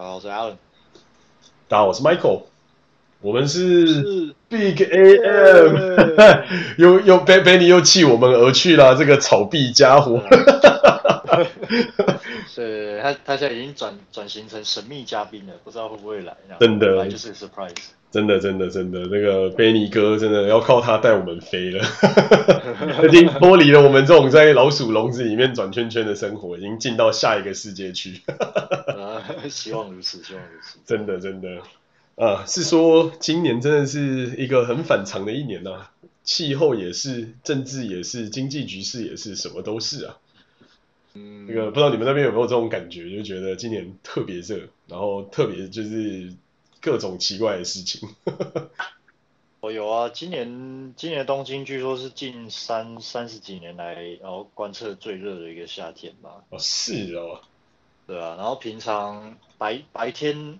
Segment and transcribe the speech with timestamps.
[0.00, 0.54] 好，我是 Alan。
[1.66, 2.42] 大家好，我是 Michael。
[3.20, 5.74] 我们是 Big AM，
[6.78, 10.22] 又又 Benny 又弃我们而去了，这个草壁家伙。
[12.54, 16.36] 对，他他现在已经转转型成神秘嘉宾了，不知道会不会来。
[16.60, 17.74] 真的，就是 surprise。
[18.10, 21.84] 真的真的真的，那个 Benny 哥真的要靠他带我们飞了，
[23.06, 28.22] 已经脱离了我们这种在老鼠笼子里面转圈圈的生活，已经进到下一个世界去。
[29.50, 30.78] 希望如此，希望如此。
[30.86, 31.62] 真的真的，
[32.16, 35.92] 啊，是说今年真的是一个很反常的一年呐、啊，
[36.24, 40.16] 气候也是，政治也是，经济局势也是，什么都是啊。
[41.14, 46.32] 嗯，那个不知道你们那边有没有这种感觉，就觉得今年特别热，然后特别就是。
[46.80, 48.08] 各种奇怪的事情。
[49.58, 56.44] 哦，有啊，今年今年东京据说是近三三十几年来，然后观测最热的一个夏天吧。
[56.50, 57.40] 哦，是哦。
[58.08, 60.58] 对啊，然后平常白白天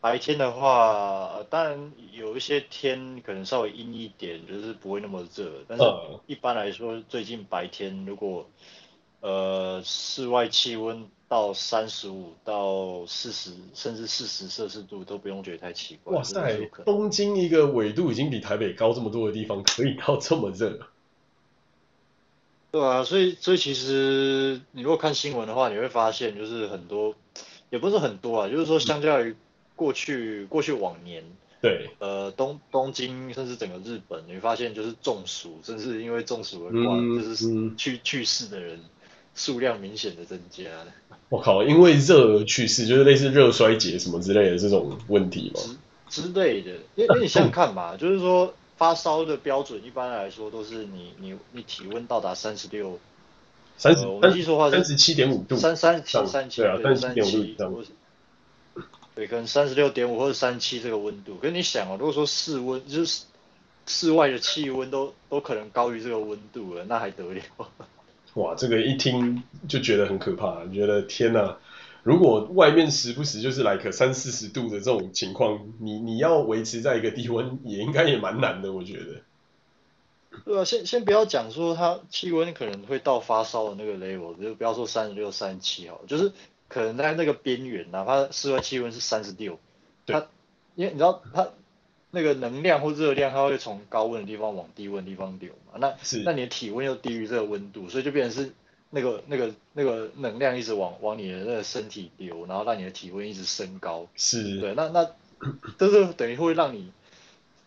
[0.00, 5.50] 白天的话，当然有一些天可能稍微阴一点，就是不会那么热。
[5.66, 5.84] 但是
[6.26, 8.46] 一般来说，最近白天如果
[9.20, 11.08] 呃室外气温。
[11.26, 16.14] 到三十五到四十，甚至四十摄氏度都不用觉得太奇怪。
[16.14, 20.78] 哇塞，东京一个纬度已经比台北高这么多的地方，可以到这么热？
[22.74, 27.14] 对啊，所以所以其实你如果看新闻的话，你会发现就是很多，
[27.70, 29.36] 也不是很多啊，就是说相较于
[29.76, 31.22] 过去、嗯、过去往年，
[31.62, 38.80] 对，呃东东京甚至整个日本，你会发现就是中暑，甚至因为中暑而挂，就是去去世的人。
[39.36, 40.62] 数量明显的增加。
[41.28, 45.60] 我靠，因为热而去世，就是类似热衰竭什么之类的这种问题吗？
[46.08, 52.98] 之之类的，因为你想想看嘛，就是说发烧的标准一般来说都是你你你体温到达三十六，
[53.78, 57.56] 三十，我没记错话三十七点五度，三三七三七，对啊，三十七，
[59.14, 61.36] 对，可能三十六点五或者三七这个温度。
[61.36, 63.24] 可是你想哦，如果说室温就是
[63.86, 67.42] 室外的气温都都可能高于这个温度了，那还得了？
[68.34, 71.56] 哇，这个一听就觉得很可怕，觉得天哪！
[72.04, 79.22] 如果外面时不时就是来个三四十度的这种情况，你你要维持在一个低温，也应该也蛮难的，我觉得。
[80.44, 86.30] 对啊，先先不要讲说它气温可能会到发烧的那个 level，就不要说三十六、三十七好，就是
[86.68, 89.58] 可能在那个边缘，哪怕室外气温是三十六，
[90.06, 90.28] 它，
[90.76, 91.48] 因为你知道它。
[92.16, 95.80] 那个能量或热量，它会从高温的地方往低温的地方流嘛？
[95.80, 98.52] 那是那你的体温又低于这个温度，所以就变成是
[98.94, 104.06] 那个那个那个能量一直往往你的那个身体流，然后让你的体温一直升高。
[104.14, 105.04] 是，对，那那
[105.78, 106.90] 就是等于会让你，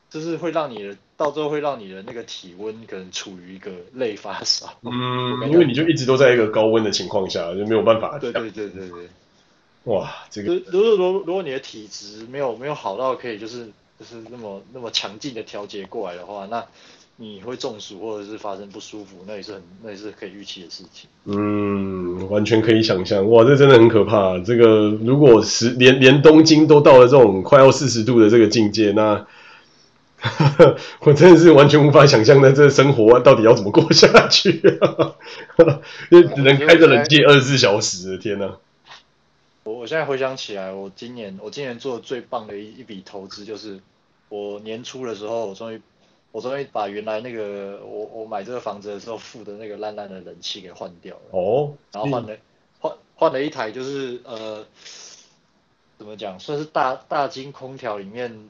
[0.10, 4.74] 就是会让你的到最后会让你的那个体温可能处于一个类发烧。
[4.82, 8.18] 嗯，因为你就一直都在一个高温的情况下，就没有办法。
[8.18, 9.10] 对对对对对。
[9.84, 10.56] 哇，这个。
[10.72, 13.70] 如果如如果你的体质没有没有好到可以就是。
[14.00, 16.64] 就是那么那么强劲的调节过来的话，那
[17.20, 21.10] 你会中暑或者是发生不舒服，那也是很那也是可以预期的事情。
[21.26, 24.38] 嗯，完全可以想象，哇，这真的很可怕。
[24.40, 29.26] 这个如果十连连东京都到了这种快要四十度的这个境界，那
[31.02, 35.16] 我真的是完全无法想象，那这生活到底要怎么过下去啊？
[36.12, 38.58] 因为只能开着冷气二十四小时，天哪！
[39.64, 43.80] 我我现在回想起来，我今年我今年做的最棒的一一笔投资就是，
[44.30, 45.82] 我年初的时候，我终于
[46.32, 51.22] 我终于把原来那个我我买这个房子的时候付的那个烂烂的冷气给换掉了。
[51.32, 51.74] 哦。
[51.92, 52.38] 然后换了
[52.80, 54.66] 换换了一台就是呃，
[55.98, 58.50] 怎么讲，算是大大金空调里面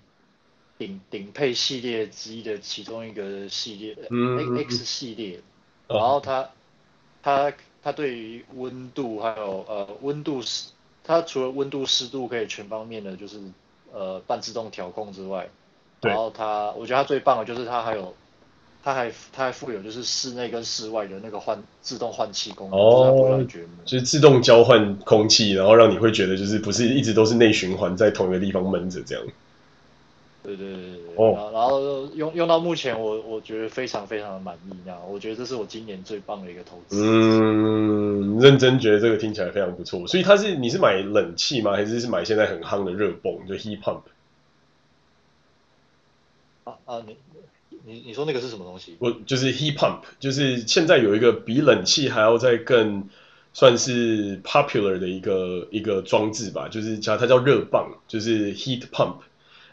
[0.77, 5.41] 顶顶配系列之一的其中一个系列，嗯，X 系列。
[5.87, 6.49] 然后它
[7.23, 10.71] 它它对于温度还有呃温度湿。
[11.03, 13.39] 它除了温度、湿度可以全方面的就是
[13.93, 15.47] 呃半自动调控之外，
[16.01, 18.13] 然后它我觉得它最棒的就是它还有，
[18.83, 23.45] 它还它还附有就是室内跟室外的那个换自动换气功能，哦，
[23.85, 29.23] 就是自动交换空气，然后让你会觉得就是不是一直都是内循环在同一个地方闷着这样。
[30.43, 37.03] 对对对对对，哦，然后用用到目前我我觉得非常非常的满意，那我觉得这是我今年最棒的一个投资。
[37.03, 40.07] 嗯，认真觉得这个听起来非常不错。
[40.07, 41.73] 所以它是你是买冷气吗？
[41.73, 43.99] 还是是买现在很夯的热泵，就 heat pump？
[46.87, 47.17] 啊啊，你
[47.85, 48.95] 你你说那个是什么东西？
[48.99, 53.09] 我就是 heat pump，就是现在有一个比冷气还要再更
[53.53, 59.17] 算是 popular 的一个一个装置吧，就是叫它叫热泵，就是 heat pump。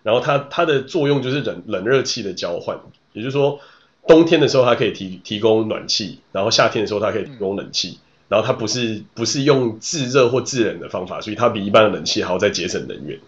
[0.03, 2.79] 然后它它的作用就是冷冷热气的交换，
[3.15, 3.59] 也就是说，
[4.07, 13.19] 冬天的时候它可以提提供暖气，然后夏天的时候它可以提供冷气，嗯、然后它不是不是用制热或制冷的方法，所以它比一般的冷气还要再节省能源。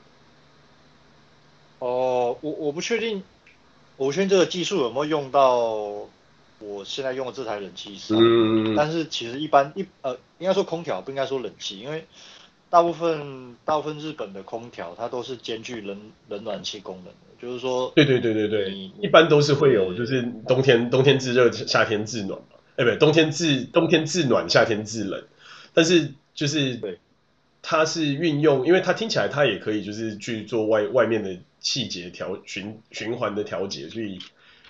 [1.79, 3.23] 哦，我我不确定，
[3.97, 5.65] 我不确定这个技术有没有用到
[6.59, 8.19] 我现在用的这台冷气上。
[8.21, 12.07] 嗯，但是其实一般一呃，应该说空调，不应该说冷气，因为
[12.69, 15.99] 大部分大部分日本的空调它都是兼具冷
[16.29, 25.25] 冷暖气功能的，就是说，对对对对对，一般都是会有，就是冬天冬天制热，夏天制暖嘛，哎不对，冬天制冬天制暖，夏天制冷，
[25.73, 26.99] 但是就是对，
[27.69, 31.37] 它是运用，因为它听起来它也可以就是去做外外面的。
[31.59, 34.21] 气节调循循环的调节，所以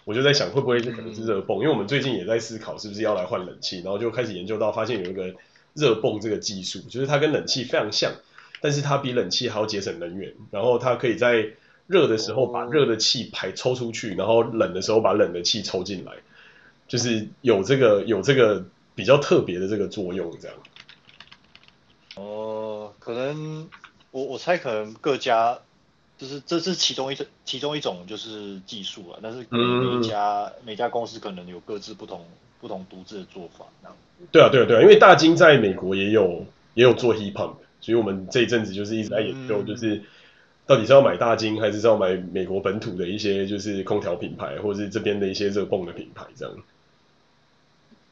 [0.04, 1.58] 我就在想，会不会这可能是热泵？
[1.58, 5.34] 因为我们最近也在思考，是不是要来换冷气，然后就开始研究到，发现有一个
[5.74, 8.14] 热泵这个技术，就是它跟冷气非常像，
[8.62, 11.50] 但是它比冷气还要节省能源，然后它可以在
[11.86, 16.12] 热的时候把热的气排抽出去，然后冷的时候把冷的气抽进来，
[16.88, 18.64] 就是有这个有这个
[18.94, 20.56] 比较特别的这个作用，这样。
[22.14, 22.45] 哦，
[23.06, 23.68] 可能
[24.10, 25.60] 我我猜可能各家。
[26.18, 32.24] 就是这是其中一种，其中一种就是技术啊，但是每一家、嗯、每家公司可能有各自不同
[32.58, 33.66] 不同独自的做法。
[34.32, 40.02] 对啊，对啊，对啊，因为大金在美国也有也有做 heat pump，所以我们这一阵子就是一直在研究，就是
[40.64, 46.54] 到底是要买大金，还是要买美国本土的一些就是空调品牌，或者是这边的一些热泵的品牌这样。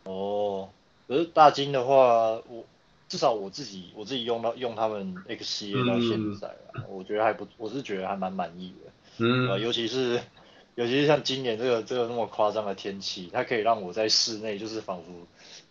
[0.03, 0.69] 哦，
[1.09, 2.67] 可是大金的话，我。
[3.09, 8.91] 至少我自己我自己用到用他们列到现在啊，嗯、我觉得还不，我是觉得还蛮满意的。
[9.19, 10.19] 嗯、呃，尤其是
[10.75, 15.05] 尤其是像今年这个这个那么夸张的天气，它可以让我在室内就是仿佛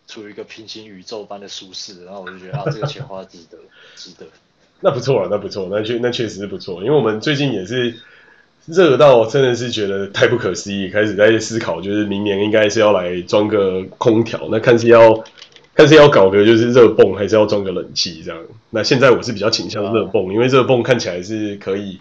[0.07, 3.57] 处于一个平行宇宙般的舒适，然后我就觉得啊，这个钱花值得，
[3.97, 4.25] 值得。
[4.79, 7.99] 那不错啊，那不错，那确那确实是不错，因为我们最近也是
[8.67, 15.23] 热到真的是觉得太不可思议，开始在思考，就是明年应该是要来装个空调，那看是要。
[15.75, 18.45] 看是要搞个就是热泵，还是要装个冷气这样？
[18.69, 21.99] 那现在我是比较倾向热泵，因为热泵看起来是可以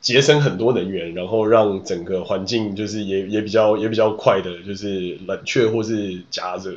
[0.00, 6.76] 节省很多能源，然后让整个环境就是也也比较也比较快的，就是冷却或是加热。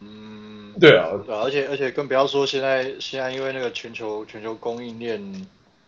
[0.00, 5.46] 嗯，对啊，对啊，而且而且更不要说现在现在因为那个全球全球供应链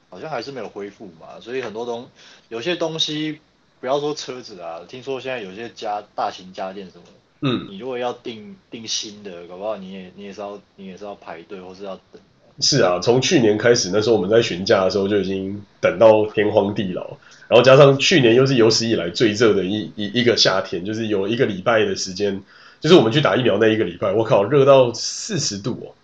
[0.09, 2.09] 好像还是没有恢复嘛，所以很多东
[2.49, 3.39] 有些东西
[3.81, 7.05] 不要说车子啊，听说现在有些家大型家电什么。
[7.43, 12.21] 嗯，你如果要订订新的，搞不好你也你也是要你也是要排队或是要等。
[12.61, 17.17] 是啊，从去年开始，那时候我们在询价的时候就已经等到天荒地老，
[17.49, 22.43] 然后加上去年又是有史以来最热的一一一个夏天，就是有一个礼拜的时间，
[22.81, 25.97] 就是我们去打疫苗那一个礼拜，我靠，热到四十度哦，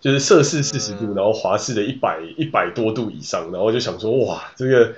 [0.00, 4.94] 就是摄氏四十度，嗯、然后华氏的一百一百多度以上，然后就想说，哇，这个。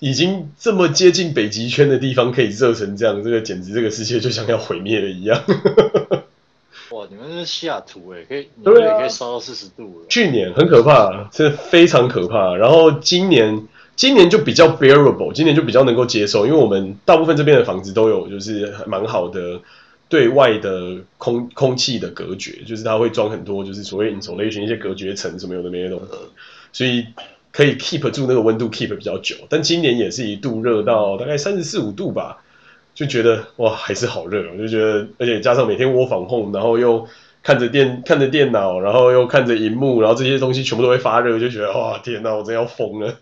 [0.00, 5.42] 已经这么接近北极圈的地方可以热成这样，这个简直这个世界就像要毁灭了一样。
[6.90, 10.06] 哇，你们是西雅图哎，可以，你们也可以烧到四十度了。
[10.08, 12.54] 去年很可怕，是非常可怕。
[12.56, 13.66] 然后今年，
[13.96, 19.60] 今年就比较 bearable，今年就比较能够接受，因为我们大部分这边的房子都有就是蛮好的
[20.08, 26.06] 对外的空空气的隔绝，就是它会装很多就是所谓 insulation 一些隔绝层什么有的没的东西，
[26.72, 27.04] 所以。
[27.50, 32.44] 可以 keep 住那个温度 keep 比较久，但今年也是一度热到大概三十四五度吧，
[32.94, 37.08] 就觉得哇还是好热，我就觉得，而且加上每天 work from home，然后又
[37.42, 43.16] 看着电看着电脑，然后又看着荧幕，然后这些东西全部都会发热，就觉得哇天哪，我真要疯了。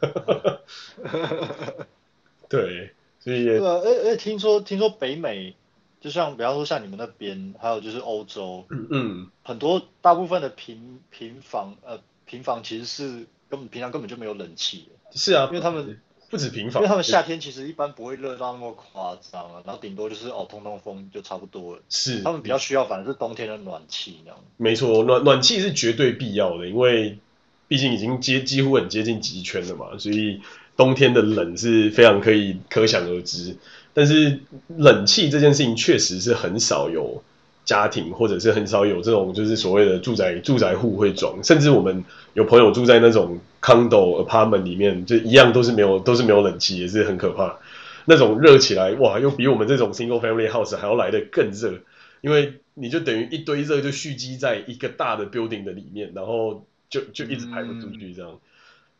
[2.48, 2.90] 对，
[3.20, 5.54] 所以也对啊，哎哎，听说听说北美，
[6.00, 13.26] 就像比方说像你们那边，还有就是欧洲，嗯嗯，很多大部分的平平房呃平房其实是。
[13.56, 15.98] 根本平常根本就没有冷气，是啊，因为他们
[16.28, 21.82] 不止平房，因为他们夏天其实一般不会热到那么夸张啊，然后顶多就是哦通通风就差不多了。
[21.88, 24.38] 是，他们比较需要反正是冬天的暖气那样。
[24.58, 27.16] 没错，暖暖气是绝对必要的，因为
[27.66, 30.42] 毕竟已经接几乎很接近极圈了嘛，所以
[30.76, 33.56] 冬天的冷是非常可以可想而知。
[33.94, 34.40] 但是
[34.76, 37.22] 冷气这件事情确实是很少有。
[37.66, 47.58] 家庭或者是很少有这种就是所谓的住宅住宅户会装，甚至我们有朋友住在那种 condo apartment 里面，就一样都是没有都是没有冷气，也是很可怕。
[48.04, 51.80] 那种热起来哇，又比我们这种 single family house 还要来得更热，
[52.20, 58.38] 因为你就等于一堆热就蓄积在一个大的 building 的里面，然后就就一直排不出去这样。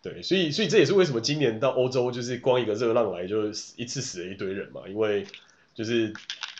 [0.02, 3.46] 对，所以所以这也是为什么今年到欧洲就是光一个热浪来就
[3.76, 5.24] 一次死了一堆人嘛，因为
[5.72, 6.12] 就是。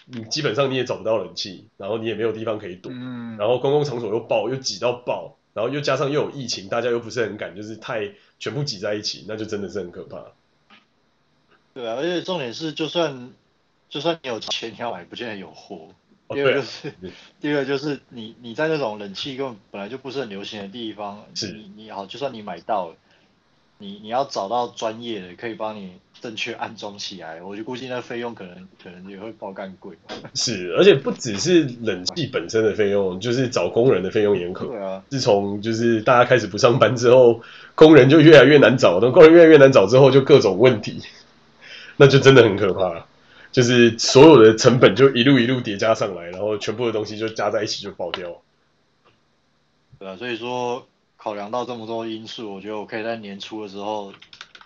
[0.08, 10.24] 你基本上你也找不到冷气，然后你也没有地方可以躲，嗯、然后公共场所又爆，又挤到爆，然后又加上又有疫情，大家又不是很敢，就是太全部挤在一起，那就真的是很可怕。
[11.74, 13.32] 对啊，而且重点是，就算
[13.88, 15.88] 就算你有钱，你要买不见得有货。
[16.28, 16.92] 第二个就是，
[17.40, 22.96] 第二个就是你你在那种冷气根本本来就不是很流行的地方，是你你好，就算你买到了，
[23.78, 29.94] 你你要找到专业的可以帮你正确安装起来，我就估计那费用可能可能也会爆干贵。
[30.34, 34.72] 是，而且不只是冷气本身的费用，就是找工人的费用也很可怕。
[34.72, 35.02] 对啊。
[35.10, 37.42] 自从就是大家开始不上班之后，
[37.74, 41.02] 工人就越来越难找，等工人越来越难找之后，就各种问题，
[41.98, 43.06] 那就真的很可怕。
[43.52, 48.42] 就是所有的成本就一路一路叠加上来，然后全部的东西就加在一起就爆掉。
[49.98, 54.12] 对啊，所以说考量到这么多因素，我觉得我可以在年初的时候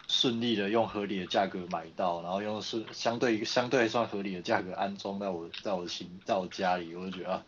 [0.09, 7.45] 顺利的用合理的价格买到，然后用是相对相对算合理的价格安装在我在我心在我家里，我就觉得啊，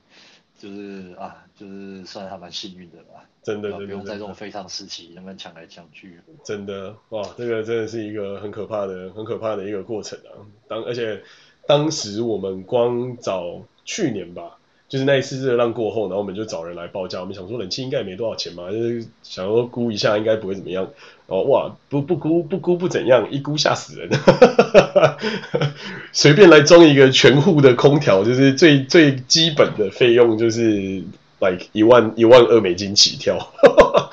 [0.59, 3.25] 就是啊，就是算还蛮幸运的吧。
[3.43, 6.21] 真的，不用在这种非常时期那么抢来抢去。
[6.45, 10.31] 真的，哇，这个真的是一个很可怕的、很可怕的一个过程啊！
[10.69, 11.21] 当而且
[11.67, 14.61] 当时我们光找去年吧，
[14.93, 20.87] 就是那一次热浪过后，然后我们就找人来报价，我们想说冷气应该也没多少钱嘛，就是想说估一下应该不会怎么样。
[21.29, 24.11] 哦，哇，不不估不估不怎样，一估吓死人，
[26.13, 31.03] 随便来装一个全户的空调，就是最最基本的费用就是。
[31.45, 34.11] like 一万一万二美金起跳，我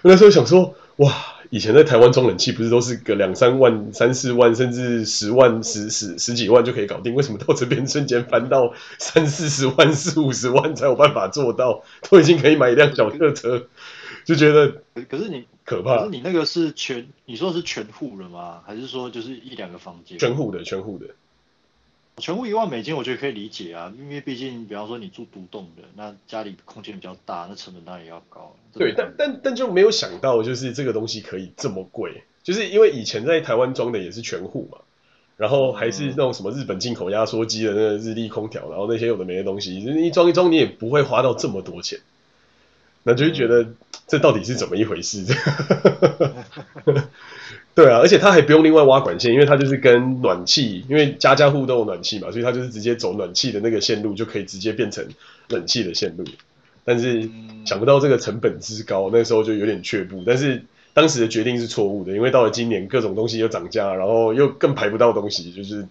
[0.10, 1.12] 那时候想说，哇，
[1.52, 7.14] 以前在台湾装冷气不是都是个两三万、三四万，甚至十万、十十十几万就可以搞定？
[7.14, 11.84] 为什么到这边瞬间翻到三四十万、四五十万才有办法做到？
[12.08, 13.66] 都已经可以买一辆小客车，
[14.24, 14.80] 就觉得
[15.10, 15.98] 可是你可怕。
[15.98, 18.62] 可是你那个是全，你说的是全户的吗？
[18.66, 20.18] 还是说就是一两个房间？
[20.18, 21.08] 全户的，全户的。
[22.18, 28.54] 全户一万美金，我觉得可以理解啊，因为毕竟，比方说你住独栋的，那家里空间比较大，那成本当然也要高。
[28.74, 34.78] 对，但但但就没有想到，就是这个东西可以这么贵，就是因为以前在台湾装的也是全户嘛，
[35.38, 41.98] 然后还是那种什么日本进口压缩机的那个日立空调，然后那些有的没的东西，就是一装一装你也不会花到这么多钱，
[43.04, 43.68] 那就会觉得
[44.06, 45.24] 这到底是怎么一回事？
[47.74, 55.06] 对啊，而且它还不用另外挖管线，因为它就是跟暖气，因为家家户户都有暖气嘛，所以它就是直接走暖气的那个线路，就可以直接变成
[55.48, 56.24] 冷气的线路。
[56.84, 57.30] 但是
[57.64, 60.22] 想不到这个成本之高，那时候就有点却步。
[60.26, 60.62] 但是
[60.92, 65.86] 当时的决定是错误的，因为到了今年各种东西又涨价，然后又更排不到东西，就是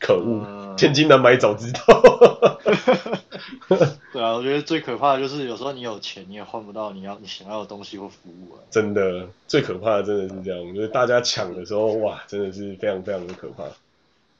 [0.00, 1.80] 可恶，千金难买早知道。
[4.12, 8.60] 对啊，我觉得最可怕的就是有时候你有钱，你也换不到你要你想要的东西或服务啊。
[8.70, 13.64] 真的，最可怕的真的是这样，就是大家抢的时候，哇，真的是非常非常的可怕。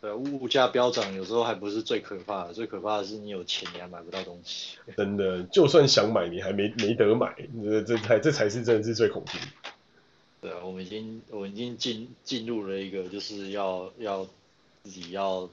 [0.01, 4.77] 对，物价飙涨有时候还不是最可怕的，最可怕的是你有钱你还买不到东西。
[4.97, 7.35] 真的，就算想买你还没没得买，
[7.65, 9.31] 这这才这才是真的是最恐怖。
[10.41, 14.27] 对啊，我们已经我们已经进进入了一个就是要要
[14.83, 15.49] 自己要。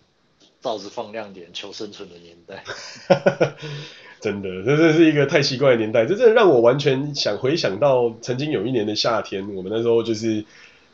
[0.63, 2.63] 照着放亮点求生存的年代，
[4.21, 10.45] 真的，这这是一个太奇怪的年代，这真的让我完全想回想到曾经有一年的夏天，我们那时候就是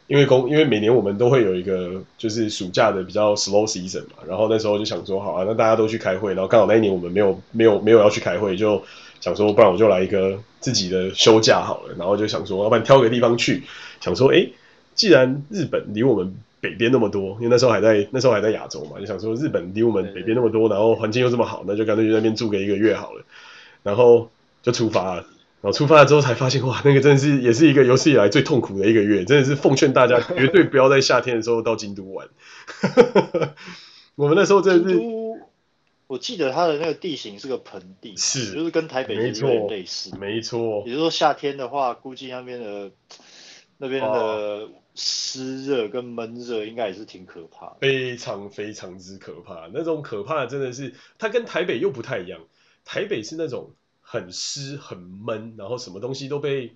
[0.08, 8.84] 因为工，因为每年我们都会有一个就是暑假的比较 slow season 嘛，然后那时候就想说，好啊，那大家都去开会，然后刚好那一年我们没有没有没有要去开会，就
[9.22, 13.62] 想说，不然我就来一个自己的休假好了，然后就想说，要不然挑个地方去，
[14.02, 14.48] 想说，哎，
[14.96, 23.24] 既然日本离我们北边那么多，因为那时候还在那时候还在亚洲嘛，就想说日本离我们北边那么多，然后环境又这么好，那就干脆去那边住个一个月好了，
[23.84, 24.30] 然后
[24.62, 25.26] 就出发了。
[25.62, 32.28] 然后出发了之后才发现，哇，那个真的是也是一个有史以来最痛苦的一个月，真的是奉劝大家绝对不要在夏天的时候到京都玩。
[34.16, 35.00] 我们那时候真的是，
[36.08, 40.84] 我记得它的那个地形是个盆地，是就是跟台北有点类似，没错。
[40.86, 42.92] 也就是说夏天的话，估计那边的
[43.78, 44.68] 那边的。
[45.00, 49.70] 哦湿热跟闷热应该也是挺可怕的，非常非常之可怕。
[49.74, 52.42] 那种可怕的真的是，它跟台北又不太一样。
[52.84, 56.76] 台北是那种很湿很闷，然后什么东西都被，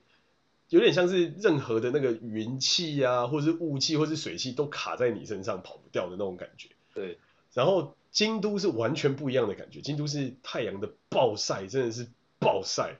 [0.70, 6.70] 有点像是任何的那个云气啊，或是雾气，或是水气都卡在你身上跑不掉的那种感觉。
[6.94, 7.18] 对。
[7.54, 12.08] 然后京都是完全不一样的感觉，京都是太阳的暴晒，真的是
[12.40, 13.00] 暴晒。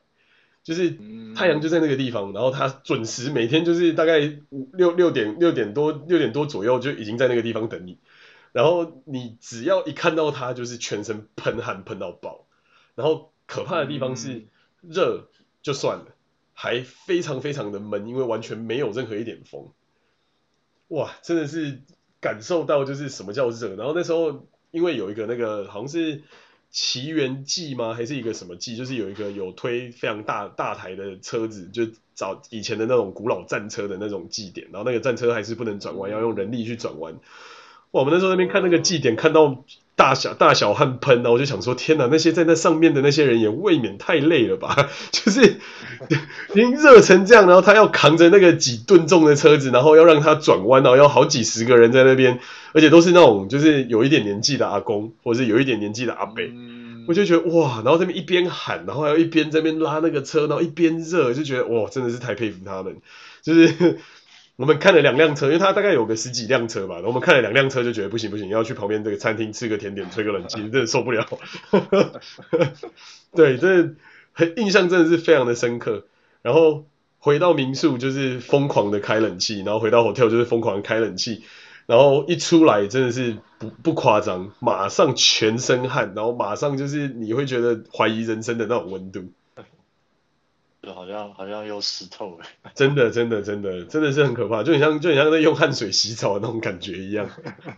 [0.64, 0.98] 就是
[1.36, 7.98] 太阳就在那个地方，然后他准时每天就是大概五六六点六点多六点多左右就已经在那个地方等你，
[8.54, 12.48] 然后你只要一看到他，就是全身喷汗喷到爆，
[12.96, 14.46] 然后可怕的地方是
[14.82, 15.28] 热
[15.62, 16.16] 就算了，
[16.54, 19.74] 还非常非常的闷，因为完全没有任何一点风，
[20.88, 21.82] 哇，真的是
[22.22, 26.24] 感受到就是什么叫热，然后那时候因为有一个那个好像是。
[26.74, 27.94] 奇缘记吗？
[27.94, 28.76] 还是一个什么记？
[28.76, 31.84] 就是有一个有推非常大大台的车子，就
[32.16, 37.20] 找以前的那种古老战车的那种祭典，然后那个战车还是不能转弯，要用人力去转弯。
[37.94, 39.64] 我们那时候那边看那个祭典，看到
[39.96, 44.90] 大小大小汗喷啊，我就想说，天哪，那些在那上面的那些人也未免太累了吧？
[45.14, 52.40] 就是已经热成这样，然后他要扛着那个几吨重的车子，然后要让他转弯，然后要好几十个人在那边，
[52.74, 56.42] 而且都是那种就是有一点年纪的阿公，或者是有一点年纪的阿伯。
[57.06, 62.96] 我就觉得哇，然后这边一边喊，然后还要一边这边拉那个车，然后一边热，就觉得哇，真的是太佩服他们。
[63.42, 64.00] 就是
[64.56, 71.28] 我们看了两辆车，因为他大概有个十几辆车吧，我们看了两辆车，就觉得不行不行，要去旁边这个餐厅吃个甜点，吹个冷气， 真的受不了。
[73.36, 73.96] 对，这
[74.32, 76.06] 很印象真的是非常的深刻。
[76.44, 76.86] 然后
[77.18, 81.44] 回到民宿就是疯狂的开冷气，然后回到 hotel 就是疯狂的开冷气。
[81.86, 89.26] 然后一出来真的是不不夸张，马上全身汗，然后马上就是你会觉得怀疑人生的那种温度，就
[90.92, 97.30] 好像好像又湿透了， 真的真的真的真的是很可怕，就很像就很像在用汗水洗澡的那种感觉一样，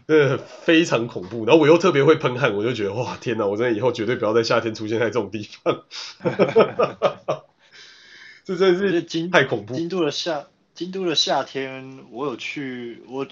[0.08, 1.46] 真的非常恐怖。
[1.46, 5.84] 然后我又特别会喷汗，我就觉得哇天哪，我真的以后绝对不要在夏天出现在这种地方，
[8.44, 9.76] 这真的是太恐怖。
[9.76, 13.28] 京都的夏京都的夏天，我有去我。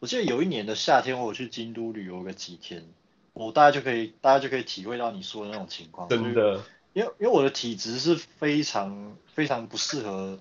[0.00, 2.84] 我记得有一年的夏天，我有去京都旅游个几天，
[3.34, 6.08] 我大家就可以，大家就可以体会到你说的那种情况。
[6.08, 6.60] 真的，
[6.92, 10.38] 因为因为我的体质是非常非常不适合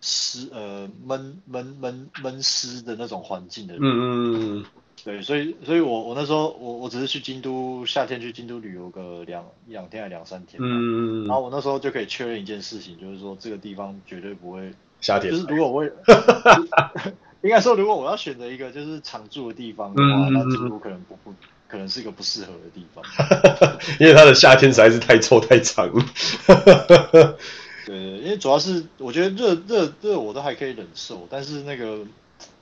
[0.00, 3.82] 湿呃闷闷闷闷湿的那种环境的人。
[3.82, 4.64] 嗯嗯嗯。
[5.02, 10.60] 对，所以所以我我那时候我我只是去京都夏天去京都旅游个两一两天还两三天。
[10.62, 11.26] 嗯嗯嗯。
[11.26, 15.32] 然后我那时候就可以确认一件事情，就是说这个地方绝对不会夏天。
[15.32, 15.92] 就是如果我会。
[17.42, 21.34] 应该说，如果我要选择一个就是常住的地方的话，嗯、那京都可能不不
[21.70, 23.04] 可能是一个不适合的地方，
[24.00, 25.88] 因为它的夏天实在是太臭太长。
[27.86, 32.00] 对，因为主要是我觉得热热热我都还可以忍受，但是那个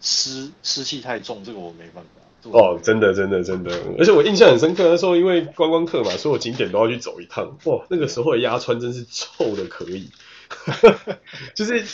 [0.01, 2.11] 湿湿气太重，这个我没办法。
[2.51, 7.59] 哦，真的真的真的，而且我印象很深刻，那时候因为观光客嘛，所有景点都要去走一趟。
[7.65, 10.11] 哇，那个时候的鸭川真是臭的可以，
[11.57, 11.85] 就是。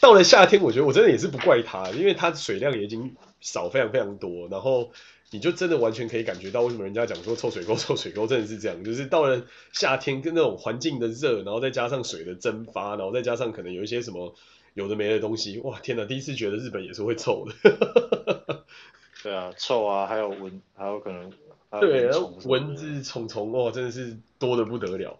[0.00, 4.90] 到了夏天，我觉得我真的也是不怪它，因为它水量也已经少非常非常多，然后
[5.34, 9.42] 你就真的完全可以感觉到为什么人家讲说臭水沟 臭水沟真的是这样，就是到了
[9.72, 14.32] 夏天跟那种环境的热，然后再加上水的蒸发，然后再加上可能有一些什么
[14.74, 16.04] 有的没的东西，哇天哪！
[16.04, 18.64] 第一次觉得日本也是会臭的。
[19.24, 21.32] 对啊，臭啊，还有蚊，还有可能
[21.72, 25.18] 有对，然后蚊子虫虫哦，真的是多得不得了，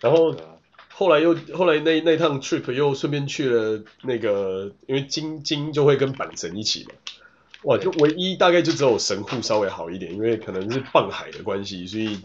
[0.00, 0.36] 然后。
[0.90, 6.90] 后来又后来那那趟 trip 又顺便去了那个，因为金金就会跟阪神一起嘛，
[7.64, 12.18] 哇，就唯一大概就只有神户稍微好一点，因为可能是傍海的关系，所以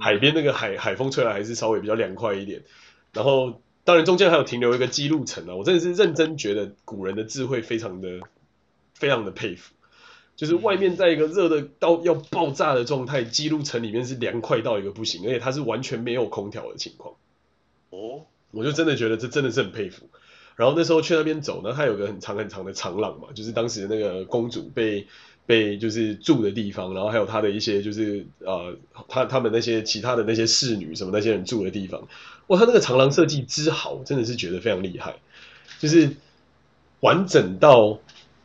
[0.00, 2.62] 海边那个海海风吹来还是稍微比较凉快一点。
[3.12, 8.20] 然后当然中间还有停留一个记录城啊，我真的是认真觉得古人的智慧非常的
[8.94, 9.72] 非常的佩服，
[10.36, 17.14] 就是外面在一个热的到要爆炸的状态，记录城里面是凉快到一个不行，而且它是完全没有空调的情况。
[17.90, 20.08] 哦，我就真的觉得这真的是很佩服。
[20.56, 25.06] 然后那时候去那边走呢，它有个很长很长的长廊嘛，就是当时那个公主被
[25.46, 28.76] 被就是住的地方，然后还有她的一些就是呃，
[29.08, 32.06] 她他们那些其他的那些侍女什么那些人住的地方。
[32.46, 35.16] 哇，他那个长廊设计之好，真的是觉得非常厉害，
[35.80, 36.10] 就是
[37.00, 37.98] 完整到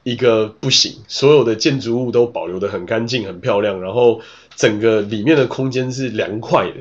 [0.04, 4.22] 一个不行，所有的建筑物都保留的很干净很漂亮，然后
[4.56, 6.78] 整个里面的空间是凉快的。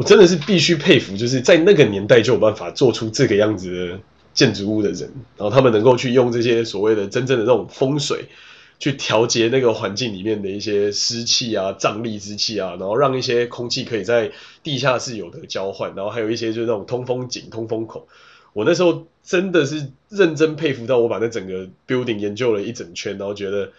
[0.00, 4.00] 我真的是必须佩服，就是在那个年代就有办法做出这个样子的
[4.32, 8.24] 建筑物的人，然后他们能够去用这些所谓的真正的这种风水，
[8.78, 14.32] 去调节那个环境里面的一些湿气啊、瘴疠之气啊，然后让一些空气可以在
[14.62, 18.08] 地下室有的交换，然后还有一些就是那种通风井、通风口。
[18.54, 23.70] 我那时候真的是认真佩服到，我把那整个 building 研究了一整圈，然后觉得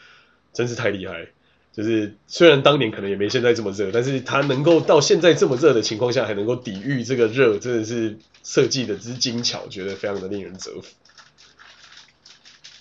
[0.54, 1.30] 真是太厉害。
[1.74, 10.94] 就是虽然当年可能也没现在这么热，但是它能够到现在这么热的情况下还能够抵御这个热，真的是设计的之精巧，觉得非常的令人折服。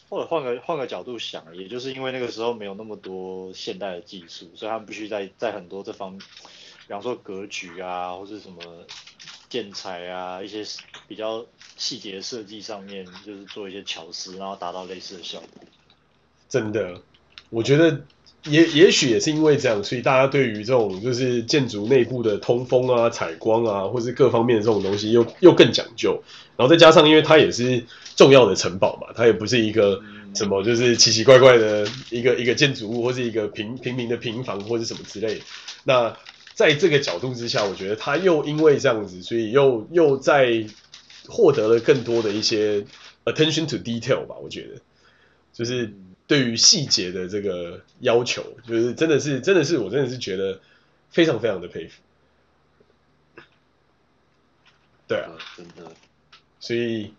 [0.09, 6.21] 或者换个换个角度想，也就是因为那个时候没有那么多现代的技术，所以他们必须在在很多这方面，
[6.89, 8.57] 比方说格局啊，或是什么
[9.49, 10.65] 建材啊，一些
[11.07, 15.63] 比较细节的设计上面，就是做一些巧思，然后达到类似的效果。
[16.49, 17.01] 真的，
[17.51, 18.03] 我觉得。
[18.45, 26.23] 也也许也是因为这样，所以大家对于这种就是建筑内部的通风啊、采光啊，或是各方面的这种东西又又更讲究。
[26.57, 27.85] 然后再加上，因为它也是
[28.17, 30.01] 重要的城堡嘛，它也不是一个
[30.35, 35.43] 什么就是奇奇怪怪的一个一个建筑物，或是一个平平民的平房或是什么之类。
[35.85, 36.17] 那
[36.55, 40.65] 在这个角度之下，我觉得它又因为这样子，所以又又在
[41.29, 42.85] 获得了更多的一些
[43.27, 44.37] attention to detail 吧。
[44.43, 44.81] 我觉得
[45.53, 45.93] 就是。
[46.31, 50.61] 对于细节的这个要求，就是真的是真的是我真的是觉得
[51.11, 52.01] 非常非常的佩服。
[55.09, 55.91] 对啊，真的，
[56.61, 57.13] 所以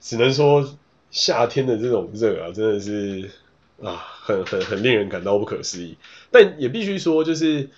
[0.00, 0.78] 只能说
[1.10, 3.30] 夏天的这种热啊，真的是
[3.82, 5.98] 啊，很很很令人感到不可思议。
[6.30, 7.68] 但也必须说，就是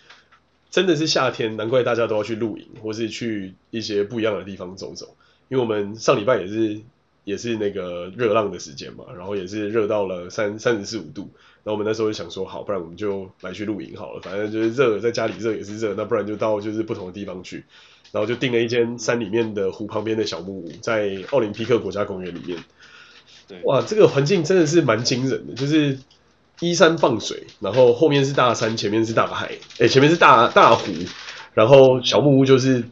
[0.70, 5.16] 真的是夏天，难怪大家都要去露营，或是去一些不一样的地方走走。
[5.48, 6.80] 因为我们上礼拜也是
[7.24, 11.30] 也是那个热浪的时间嘛，然后也是热到了三三十四五度。
[11.62, 17.64] 那我们那时候就想说，好，不然我们就来去露营好了，反正就是热，在家里热也是热，那不然就到就是不同的地方去。
[18.12, 22.62] 然后就订了一间山里面的湖旁边的小木屋，在奥林匹克国家公园里面。
[23.48, 25.98] 对，哇，这个环境真的是蛮惊人的，就是
[26.60, 30.92] 依山傍水，然后后面是大山，前面是大海，哎，前面是大大湖，
[31.54, 32.84] 然后小木屋就是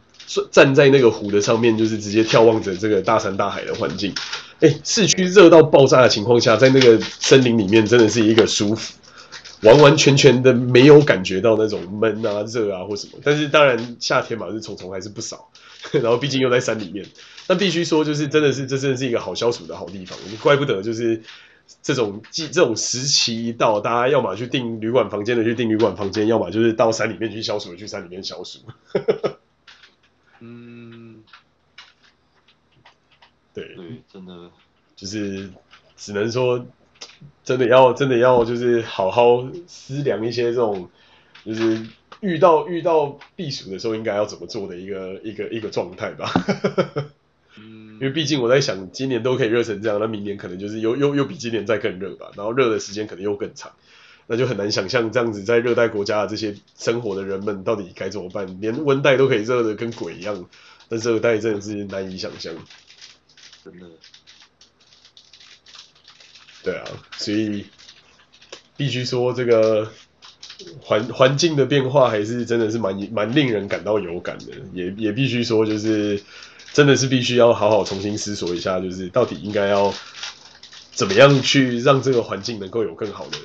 [0.51, 4.13] 站在那个湖的上面，就是直接眺望着这个大山大海的环境。
[4.59, 8.93] 哎，市区热到爆炸的情况下，在那个森林里面真的是一个舒服。
[9.61, 15.47] 完完全全的没有感觉到那种闷啊、热啊或什么，但是当然夏天嘛，是虫虫还是不少，
[16.03, 17.05] 然后毕竟又在山里面，
[17.47, 21.21] 那必须说就是真的是这真的是一个好消暑的好地方，怪不得就是
[21.81, 28.59] 这种季这种时期一到，大家要么去订旅馆房间的去订旅馆房间，要么就是到山里面去消暑去山里面消暑。
[33.53, 34.49] 对对，真的
[34.95, 35.49] 就是
[35.95, 36.65] 只能说。
[37.43, 40.89] 真的要真的要就是好好思量一些这种，
[41.45, 41.85] 就是
[42.21, 46.31] 遇到遇到避暑的时候应该要怎么做的一个一个一个状态吧。
[47.59, 53.73] 因为毕竟我在想，今年都可以热成这样，那明年可能就是又又又比今年再更热吧，然后热的时间可能又更长，
[54.27, 58.61] 那就很难想象这样子在热带国家的这些生活的人们到底该怎么办？
[58.61, 60.45] 连温带都可以热的跟鬼一样，
[60.87, 62.53] 但热带真的是难以想象，
[63.63, 63.85] 真的。
[66.63, 66.85] 对啊，
[67.17, 67.65] 所以
[68.77, 69.91] 必须说这个
[70.81, 76.21] 环环境的变化还是真的是蛮蛮令人感到有感的，也也必须说就是
[76.71, 79.93] 真的是必须要好好重新思索一下，就是到底应该要
[80.91, 83.37] 怎么样去让这个环境能够有更好的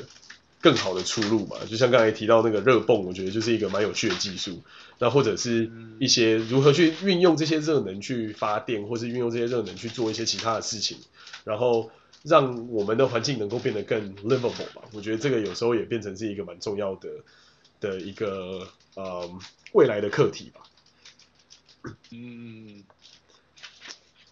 [0.61, 1.57] 更好的出路嘛？
[1.69, 4.63] 就像刚才提到那个热泵，我觉得就是一个蛮有趣的技术，
[4.99, 10.99] 那或者是一些如何去运用这些热能去发电，或是运用这些热能去做一些其他的事情，
[11.45, 11.91] 然后。
[12.25, 17.09] 让我们的环境能够变得更 livable 吧，我觉得这个有时候也变成是一个蛮重要的
[17.79, 19.39] 的一个呃
[19.73, 20.61] 未来的课题吧。
[22.11, 22.83] 嗯，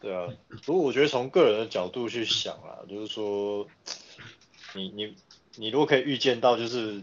[0.01, 0.27] 对啊，
[0.65, 3.69] 不过我觉得从个人的角度去想啊，就是说，
[4.75, 5.15] 你你
[5.57, 7.03] 你如果可以预见到，就是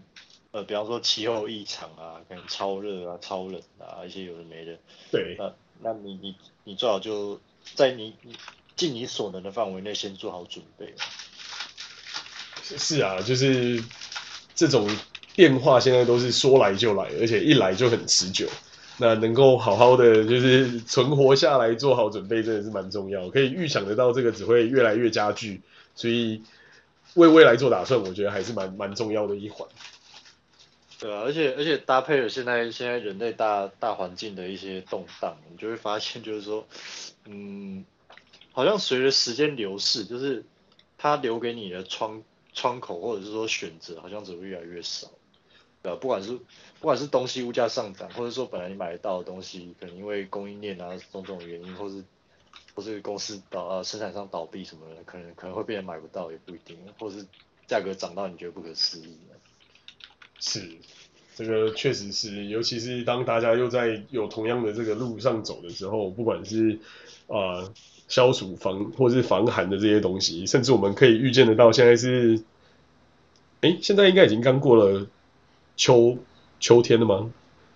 [0.52, 4.78] 呃，比方说气候异常啊，可能超热啊、超冷啊，一些有的没的，
[5.12, 7.39] 对，那那你你你最好就
[7.76, 8.36] 在你你。
[8.76, 10.92] 尽你所能的范围内，先做好准备。
[12.63, 13.82] 是啊，就是
[14.56, 14.89] 这种
[15.36, 18.50] 变化，现在都是说来就来，而且一来就很持久。
[18.98, 23.30] 那能够好好的就是存活下来，做好准备，真的是蛮重要。
[23.30, 25.62] 可以预想得到，这个只会越来越加剧，
[25.94, 26.42] 所以
[27.15, 29.67] 为未来做打算，我觉得还是蛮蛮重要的一环。
[30.99, 36.65] 对啊，而且而且搭配了现在现在人类大大环境的一些动荡，你就会发现，就是说，
[37.26, 37.86] 嗯。
[38.56, 40.45] 好像随着时间流逝，就是
[40.95, 42.21] 它留给你的窗
[42.54, 45.10] 窗口或者是说选择，好像只会越来越少，
[45.82, 45.97] 对吧？
[45.99, 52.04] 不管是不管是东西物价上涨，或者说本来你买得到的东西，可能因为供应链啊种种原因，或是
[52.74, 57.26] 或是公司倒呃生产商倒闭什么的，可能可能会被人买不到，也不一定，或是
[57.68, 59.18] 价格涨到你觉得不可思议。
[60.39, 60.78] 是，
[61.36, 66.80] 这个确实是，尤其是当大家又在有同样的这个路上走的时候，不管是
[67.28, 67.62] 啊。
[67.62, 67.74] 呃
[68.10, 72.44] 消暑防或是防寒的这些东西，甚至我们可以预见得到，现在是，
[73.62, 75.08] 哎、欸，现在应该已经刚过了
[75.78, 76.18] 秋
[76.60, 77.32] 秋天了吗？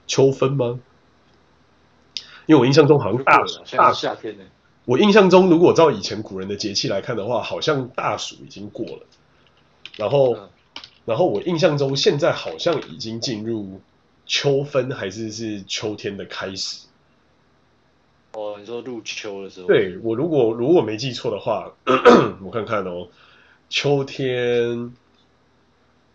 [0.05, 0.79] 秋分吗？
[2.45, 3.41] 因为我印象中好像大
[3.77, 4.43] 大夏天呢。
[4.87, 8.99] 我印象中，如果照以前古人的节气来看的话，好像大暑已经过了。
[9.97, 10.49] 然后，嗯、
[11.03, 13.81] 然后我印象中现在好像已经进入
[14.25, 16.85] 秋分，还是是秋天的开始。
[18.31, 19.67] 哦，你说入秋的时候？
[19.67, 21.73] 对，我如果如果没记错的话，
[22.41, 23.09] 我看看哦，
[23.67, 24.93] 秋天，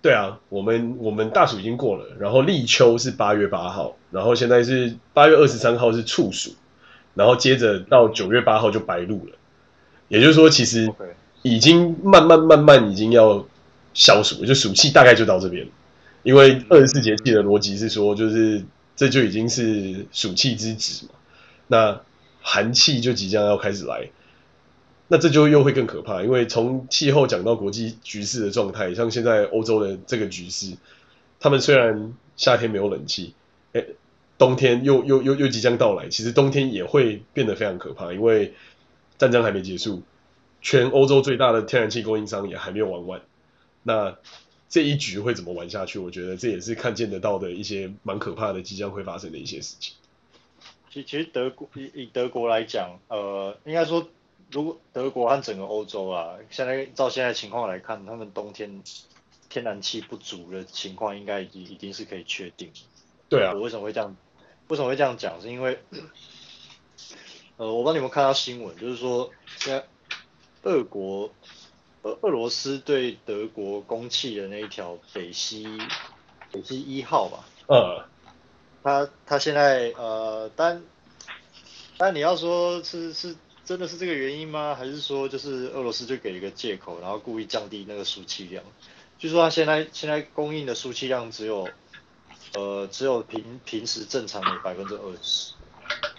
[0.01, 6.53] 对啊，我们我们大暑已经过了，然后立秋是八月八号，然后现在是八月二十三号是处暑，
[7.15, 9.37] 然后接着到九月八号就白露了，
[10.09, 10.93] 也就是说，其实
[11.43, 13.47] 已经慢慢慢慢已经要
[13.95, 15.69] 消暑，就暑气大概就到这边，
[16.23, 18.65] 因为二十四节气的逻辑是说，就是
[18.97, 21.13] 这就已经是暑气之子嘛，
[21.67, 22.01] 那。
[22.45, 24.11] 寒气就即将要开始来，
[25.07, 30.73] 那这就又会更可怕，因为从气候讲到国际局势的状态，像现在欧洲的这个局势，
[31.39, 33.35] 他们虽然夏天没有冷气，
[33.75, 33.85] 哎，
[34.39, 38.55] 冬天又又又又即将到来，其实冬天也会变得非常可怕，因为
[39.19, 40.03] 战争还没结束，
[40.61, 43.23] 全欧洲最大的天然气供应商也还没有玩完，
[43.83, 44.17] 那
[44.69, 45.99] 这一局会怎么玩下去？
[45.99, 49.95] 我觉得这也是看见得到的一些蛮可怕的即将会发生的一些事情。
[50.91, 54.09] 其其实德国以以德国来讲，呃，应该说。
[54.51, 58.83] 如果德国和整个欧洲啊，现在照现在情况来看，他们冬天
[59.49, 62.71] 天然气不足的情况，应该已经一定是可以确定。
[63.37, 63.53] 对啊。
[63.55, 64.17] 我为什么会这样？
[64.69, 65.41] 为什么会这样讲？
[65.41, 65.81] 是因为，
[67.57, 69.85] 呃，我不知道你们看到新闻，就是说现在
[70.63, 71.33] 俄国
[72.03, 75.67] 俄俄罗斯对德国供气的那一条北溪
[76.51, 77.45] 北溪一号吧。
[77.67, 78.05] 呃。
[78.83, 80.83] 他他现在呃，但
[81.97, 83.35] 但你要说是是。
[83.65, 84.75] 真的是这个原因吗？
[84.75, 88.65] 还是说就是俄罗斯就给一个借口，然后故意降低那个输气量？
[89.21, 91.69] 据说他现在现在供应的输气量只有，
[92.55, 95.53] 呃，只有平平时正常的百分之二十。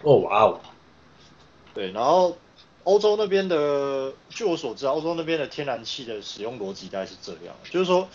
[0.04, 0.60] 哦，哇哦。
[1.74, 2.38] 对，然后
[2.84, 8.08] 欧洲那边的，据我所知，欧洲那边的天然气的使用逻辑大概是这样，就是说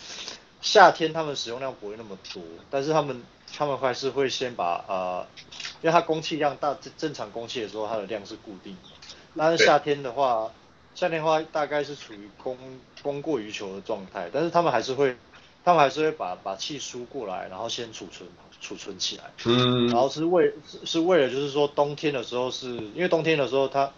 [0.61, 3.21] 夏天他们使用量不会那么多，但是他们
[3.57, 5.27] 他们还是会先把呃，
[5.81, 8.89] 因为它供气量大正正常供气的时候，它的量是固定的。
[9.35, 10.51] 但是夏天的话，
[10.95, 12.57] 夏天的话大概是处于供
[13.01, 15.17] 供过于求的状态，但是他们还是会，
[15.63, 18.27] 他们还是会把把气输过来，然后先储存
[18.61, 23.91] 储存起来，嗯，然后是为是是为了就是说冬天的时候是，因为冬天的时候它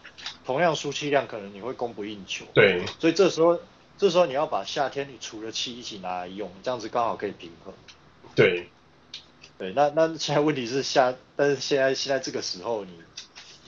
[0.46, 3.60] 同样输气量可能你会供不应求，对，所以这时候
[3.98, 7.74] 这时候你要把夏天你储的气一起拿来用，这样子刚好可以平衡，
[8.36, 8.70] 对，
[9.58, 12.94] 对，那那现在问题是夏，但是现在现在这个时候你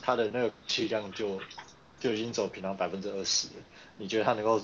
[0.01, 1.39] 它的那个气量就。
[1.99, 3.53] 就已经走平常百分之二十了，
[3.95, 4.61] 你觉得它能够？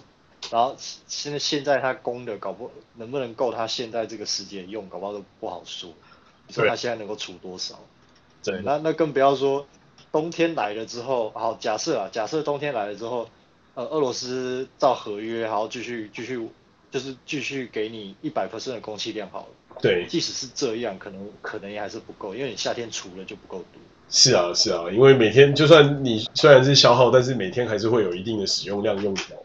[0.51, 0.75] 然后
[1.07, 5.91] 现在现在他供的搞不能不能够他现在这个时间用，搞不好都不好说。
[6.51, 7.79] 所以他现在能够储多少？
[8.43, 9.67] 对，那那更不要说
[10.11, 13.29] 冬天来了之后，好假设啊，假设冬天来了之后，
[13.75, 16.49] 呃，俄罗斯照合约，然后继续继续
[16.89, 19.77] 就是继续给你一百 percent 的供气量好了。
[19.79, 23.79] 对，即使是这样，可能可能也还是不够，因为你夏天储了就不够多。
[24.09, 29.37] 是啊，是啊，因为每天就算你虽然是消耗，但是每天还是会有一定的使用量用掉。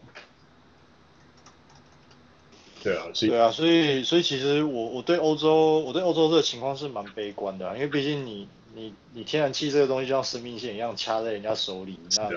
[2.85, 12.29] 对啊，所以对啊，所以所以其实我我对欧洲我对欧洲这个情况是蛮悲观的啊，因为毕竟你你你天然气这个东西就像生命线一样掐在人家手里，那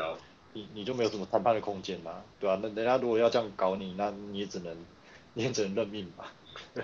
[0.54, 2.54] 你你就没有什么谈判的空间嘛，对吧？
[2.54, 2.60] 啊？
[2.62, 4.74] 那人家如果要这样搞你，那你也只能
[5.34, 6.32] 你也只能认命吧。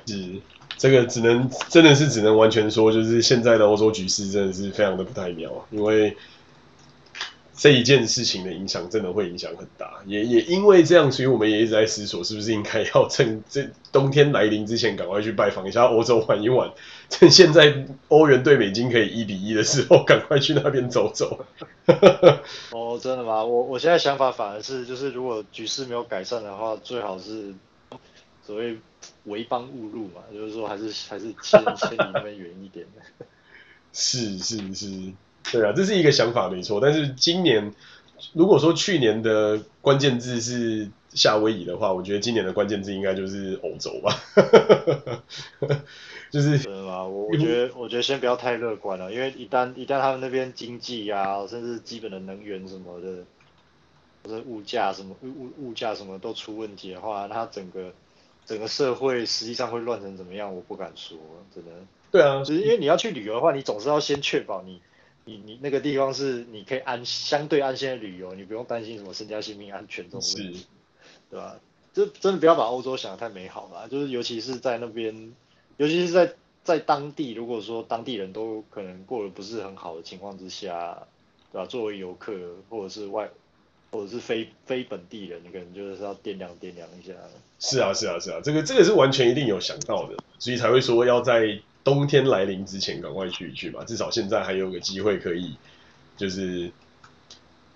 [0.07, 0.41] 是，
[0.77, 6.15] 这个只能真的是只能完全说，就是现在的欧洲局势真的是非常的不太妙，因为
[7.57, 16.71] 这一件事情的影响真的会影响很大，也也因为这样，所以我们也一直在思索，是不是应该要趁这冬天来临之前，赶快去拜访一下欧洲玩一玩，
[17.09, 21.45] 趁现在欧元对美金可以一比一的时候，赶快去那边走走。
[22.73, 23.45] 哦，真的吗？
[23.45, 27.55] 我我现在想法反而是，就是如果局势没有改善的话，最好是
[28.47, 28.79] 所谓。
[29.25, 33.27] 为邦勿入嘛，就是说还是还是千千里那边远一点的。
[33.93, 34.87] 是 是是，
[35.53, 36.81] 对啊，这是一个想法没错。
[36.81, 37.73] 但是今年
[38.33, 44.17] 如果说去年的关键字是夏威夷的话，我觉得今年的关键字应该就是欧洲吧。
[46.31, 47.05] 就是真的吗？
[47.05, 53.25] 我我觉得我觉得先不要太乐观了，因为一旦一旦他们那边经济呀、啊，甚至基本的能源什么的，
[54.25, 57.93] 或者物价什么物物物价什么都出问题的话，那它整个。
[58.47, 60.55] 整个社会实际上会乱成怎么样？
[60.55, 61.17] 我不敢说，
[61.55, 61.71] 真的。
[62.13, 64.83] 对啊，就是因为你要去旅游的话，你总是要先确保你，
[65.25, 70.67] 你你那个地方是你可以安相对安心的旅游，你不用担心什么身家性命安全这种问题，
[71.31, 71.59] 对吧？
[71.93, 75.35] 就真的不要把欧洲想得太美好了，就是尤其是在那边，
[75.77, 81.07] 尤其是在在当地，如果说当地人都可能过得不是很好的情况之下，
[81.53, 81.67] 对吧？
[81.67, 82.33] 作为游客
[82.69, 83.31] 或者是外。
[83.93, 87.13] 或者是非非本地人，你可能就是要掂量掂量一下。
[87.61, 95.57] 是啊，是啊，是啊，这个这个是完全一定有想到的，所以才会说要在冬天来临之前赶快去一去嘛，至少现在还有个机会可以，
[96.17, 96.73] 就是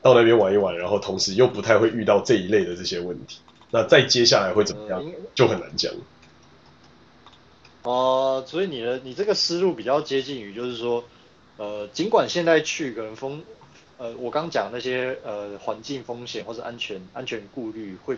[0.03, 3.39] 到那边玩一玩，然后同时又不太会遇到这一类的这些问题。
[3.71, 5.93] 那再接下来会怎么样，嗯、就很难讲。
[7.83, 11.05] 哦、呃，所以你的你这个思路比较接近于，就是说，
[11.59, 13.45] 呃，尽管现在去可能风。
[14.01, 18.17] 呃，我刚讲那些呃环境风险或者安全安全顾虑会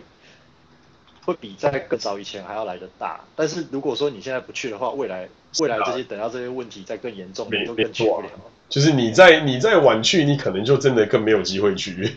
[1.25, 5.27] 会比在更早以前还要来的大，但是如果说你现在不去的话，未来
[5.59, 8.29] 未来这些等到这些问题再更严重，你都更去不了。
[8.69, 12.15] 就是你再你再晚去，你可能就真的更没有机会去。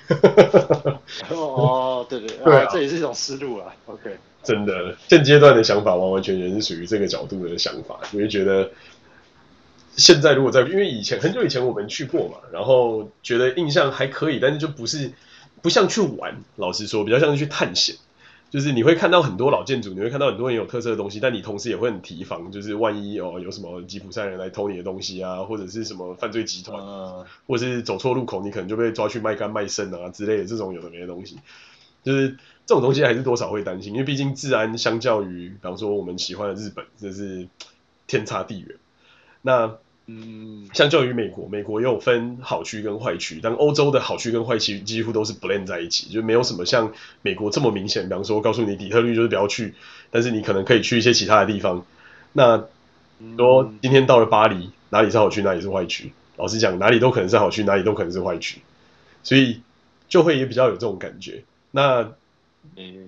[1.31, 3.75] 哦，对对 对啊，这也是一种思路啊。
[3.87, 8.70] OK，真的，现阶段的想法完完全全是属于这个角度的想法，我就觉得
[9.97, 15.11] 现在如果在，因为以前很久以前我们去过嘛，然后觉得印象还可以，但是就不是
[15.61, 17.97] 不像去玩，老实说，比较像是去探险。
[18.55, 31.37] 就是你会看到很多老建筑，你会看到很多很有特色的东西，但你同时也会很提防，就是万一哦有什么吉普赛人来偷你的东西啊，或者是什么犯罪集团，啊，或者是走错路口，你可能就被抓去卖肝卖肾啊之类的这种有的没的东西，
[32.05, 32.29] 就是
[32.64, 37.49] 这种东西还是多少会担心，因为毕竟治安相较于，比方说我们喜欢的日本，这是
[38.07, 38.77] 天差地远。
[39.43, 48.07] 那嗯，相较于美国，美国也有分好区跟坏区，但欧洲的好区跟坏区几乎都是 blend 在一起，就没有什么像美国这么明显。
[48.07, 49.73] 比方说，告诉你底特律就是不要去，
[50.11, 51.87] 但是你可能可以去一些其他的地方。
[52.35, 52.64] 那
[53.38, 56.12] 说今天到了巴黎，哪里是好区，哪里是坏区？
[56.37, 58.61] 老实讲，哪里都可能是好区，哪里都可能是坏区，
[59.23, 59.62] 所以
[60.11, 61.45] 就会也比较有这种感觉。
[61.71, 62.12] 那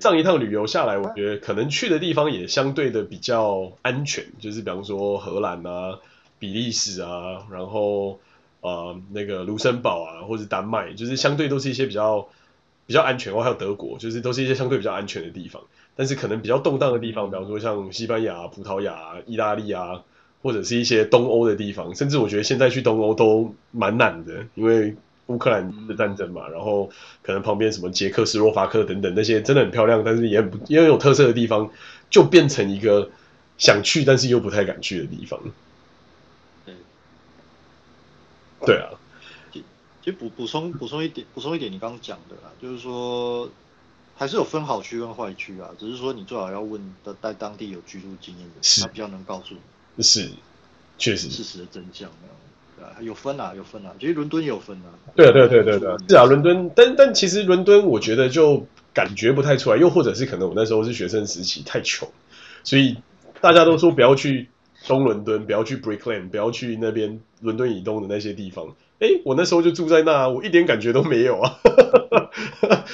[0.01, 5.99] 上一趟旅游下来，我觉得可能去的地方也相对的比较安全，就是比方说荷兰啊。
[6.39, 8.19] 比利时啊，然后
[8.61, 12.29] 呃那个卢森堡啊，或者丹麦，就是相对都是一些比较
[12.87, 15.63] 比较安全，或还有德国，就是都是一些相对比较安全的地方。
[15.95, 20.03] 但是可能比较动荡的地方，比方说像西班牙、葡萄牙、意大利啊，
[20.43, 24.95] 或者是一些东欧的地方，甚至我觉得现在去东欧都蛮难的，因为
[25.29, 26.91] 乌克兰的战争嘛，然后
[27.23, 31.71] 可能旁边什么捷克斯洛伐克等等那些真的很漂亮，但是也很也有特色的地方，
[32.11, 33.11] 就变成一个
[33.57, 35.41] 想去但是又不太敢去的地方。
[38.65, 38.91] 对啊，
[39.53, 39.63] 其
[40.03, 43.49] 其实补补充补充一点补充一点，你刚刚讲的啦，就是说
[44.17, 49.55] 还是有分好区跟坏区啊，只是说你最好要问的在当地有居住经验的，他比较能告诉
[49.97, 50.31] 你，是，
[50.97, 51.29] 确实。
[51.29, 52.09] 事实的真相
[52.79, 62.09] 对啊，有分啊有分啊，其实伦敦也有分啊，对啊对对对对，是啊伦敦，但但其实伦敦我觉得就感觉不太出来，又或者是可能我那时候是学生时期太穷，
[62.65, 62.97] 所以
[63.41, 64.49] 大家都说不要去。
[64.87, 68.75] 东伦敦，不要去 Brick Lane，不要去那边伦敦以东的那些地方。
[69.01, 71.59] 哎，我那时候就住在那，我一点感觉都没有啊。
[71.63, 72.85] 啊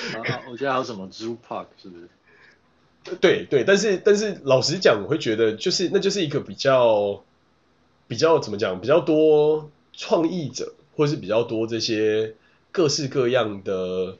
[0.50, 2.08] 我觉得还有什么 Zoo Park 是不是？
[3.20, 7.22] 对对，但是但是老实讲，我会觉得就是那就是一个比较
[8.08, 12.34] 比较怎么讲，比较多创意者，或是比较多这些
[12.70, 14.16] 各式各样的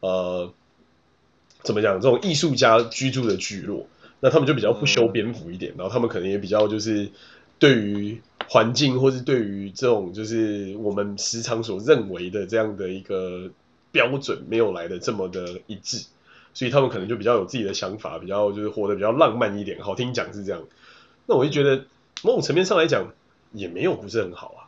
[0.00, 0.52] 呃
[1.62, 3.86] 怎么讲，这种艺术家居住的聚落。
[4.20, 7.10] 那他们就比较不修边幅一点，然后他们可能也比较就是
[7.58, 13.50] 对于环境或是对于这种就是我们时常所认为的这样的一个
[13.92, 16.06] 标准没有来的这么的一致，
[16.52, 19.80] 所以他们可能就比较有自己的想法，比较就是活得比较浪漫一点。
[19.80, 20.62] 好听讲是这样，
[21.26, 21.84] 那我就觉得
[22.22, 23.12] 某种层面上来讲
[23.52, 24.60] 也没有不是很好啊，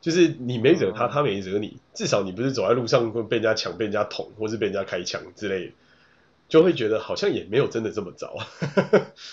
[0.00, 5.72] 就是你没惹他，他没惹你，至少你不是走在路上会被人家抢、被人家捅，或是被人家开枪之类的。
[6.52, 8.36] 就会觉得好像也没有真的这么糟。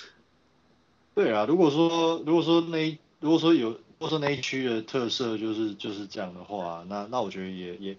[1.14, 7.98] 对啊，如果说如果说那一如果说有如果说那一区的特色就是就是这样的话，那那我觉得也也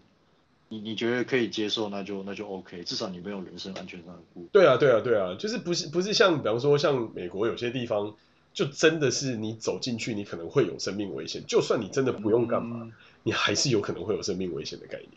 [0.71, 4.49] 你你觉得可以接受，那就那就 OK，至少你没有人身安全上的顾虑。
[4.53, 8.17] 对啊对啊对啊，就是不是不是像比方说像美国有些地方，
[8.55, 15.11] 就真的是你走进去你可能会有生命危险，就算你真的不用干嘛，嗯、你还是有可能会有生命危险的概念。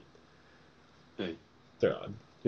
[1.16, 1.38] 对
[1.80, 2.02] 对啊。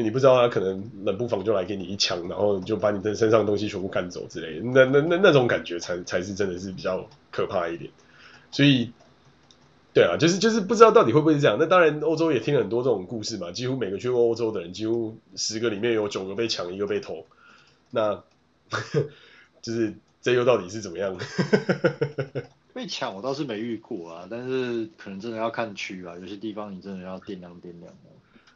[0.04, 7.90] 你不知道他可能冷不防就来给你一枪，然后就把你的身上的东西全部干走之类的，那那那那种感觉才才是真的是比较可怕一点。
[8.52, 8.92] 所以，
[9.94, 11.58] 对啊，就是就是不知道到底会不会是这样。
[11.58, 17.26] 那当然，欧洲也听很多这种故事嘛，几乎每个去过欧洲的人，几乎十个里面有九个被抢，一个被偷。
[17.92, 18.22] 那
[19.62, 21.18] 就是这又到底是怎么样？
[22.74, 27.94] 被抢我倒是没遇过啊，但是可能真的要看区啊，有些地方你真的要掂量掂量。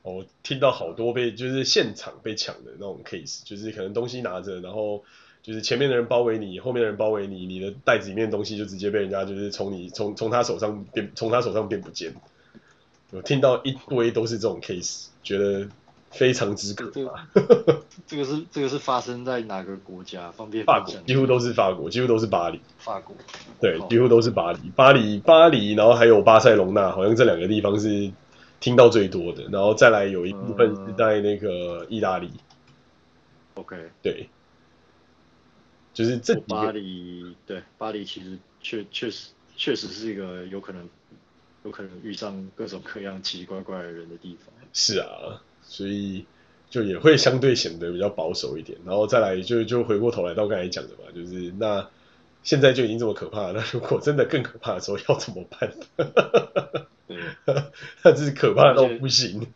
[0.01, 5.03] 我听到好多被就是现场被抢的那种 case，就是可能东西拿着，然后
[5.43, 12.13] 就是前面的人包围你，后面的人包围你，你的袋子里面的东西就直接被人家就是从你从从他手上变从他手上变不见。
[13.11, 15.67] 我听到一堆都是这种 case，觉得
[16.11, 17.27] 非常之可怕。
[18.07, 20.31] 这个是这个是发生在哪个国家？
[20.31, 22.61] 方便法国，几乎都是法国，几乎都是巴黎。
[22.77, 23.13] 法国，
[23.59, 28.09] 对，几乎都是巴黎，巴黎巴黎，然后还有巴塞隆纳，好像这两个地方是。
[28.59, 32.27] 听到最多的，然后再来有一部分是在那个意大利。
[32.27, 32.41] 嗯、
[33.55, 34.29] OK，对，
[35.93, 40.87] 就是这巴黎，对，巴黎其实确确实确实是一个有可能
[41.63, 44.53] 有可能遇上各种各样奇奇怪怪的人的地方。
[44.73, 46.25] 是啊，所以
[46.69, 48.77] 就也会相对显得比较保守一点。
[48.85, 51.89] 然后再来就就回过头来到刚才讲的嘛，就是那
[52.43, 55.73] 现在就已经这么可怕了， 那如果真的更可怕的时候要怎么办？
[57.07, 57.17] 对，
[58.03, 59.47] 那真是可怕到不行。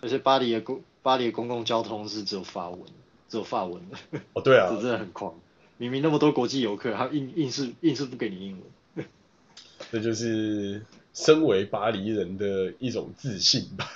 [0.00, 2.80] 而且巴黎的公巴黎的公共交通是只有法文，
[3.28, 3.96] 只有法文的。
[4.34, 5.34] 哦，对啊， 这真的很狂。
[5.76, 9.06] 明明那么多国际游客，他硬硬是硬是不给你英文。
[9.92, 10.82] 这就是
[11.14, 13.88] 身为巴黎人的一种自信吧。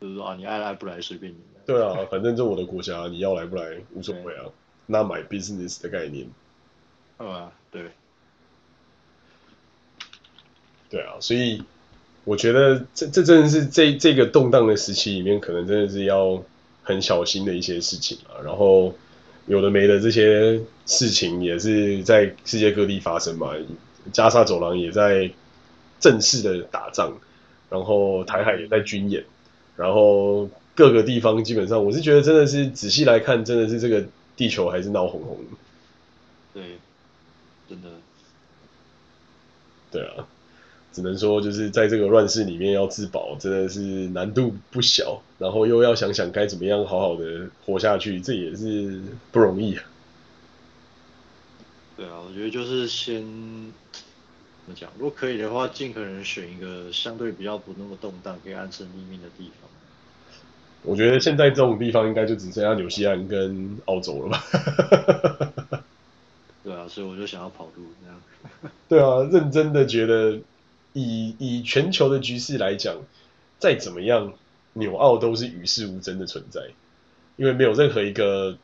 [0.00, 1.36] 就是说啊，你爱来不来随便你。
[1.66, 4.46] 对啊，反正这我的国家，你要来不来无所谓啊。
[4.92, 6.26] Not my business 的概念。
[7.16, 7.82] 啊，对。
[10.90, 11.62] 对啊，所以
[12.24, 16.42] 我觉得这这真的是这这个动荡的时期里面，可能真的是要
[16.82, 18.36] 很小心的一些事情啊。
[18.44, 18.94] 然后
[19.46, 23.54] 有的没的这些事情也是在世界各地发生嘛。
[24.12, 25.30] 加沙走廊也在
[25.98, 27.14] 正式的打仗，
[27.70, 29.24] 然后台海也在军演，
[29.76, 34.04] 然后各个地方基本上，我是觉得真的是仔细来看，真的是这个
[34.36, 35.56] 地球还是闹哄哄的。
[36.54, 36.78] 对，
[37.68, 37.88] 真的。
[39.90, 40.26] 对啊。
[40.94, 45.22] 只能说，就是在这个乱世里面要自保，真的是难度不小。
[45.38, 49.84] 然后又要想想该怎么样好好的活下去，这也是不容易啊。
[51.96, 59.70] 对啊，我觉得就是先怎么讲，如果可以的话，尽可能选一个相对比较不那么动荡、可以安身立命的地方。
[60.82, 64.44] 我觉得现在这种地方应该就只剩下纽西兰跟澳洲了吧。
[66.64, 68.20] 对啊，所以我就想要跑路这样。
[68.88, 70.40] 对啊，认真的觉得。
[70.94, 72.98] 以以全球的局势来讲，
[73.58, 74.34] 再怎么样，
[74.74, 76.60] 纽澳都是与世无争的存在，
[77.38, 78.58] 因为没有任何一个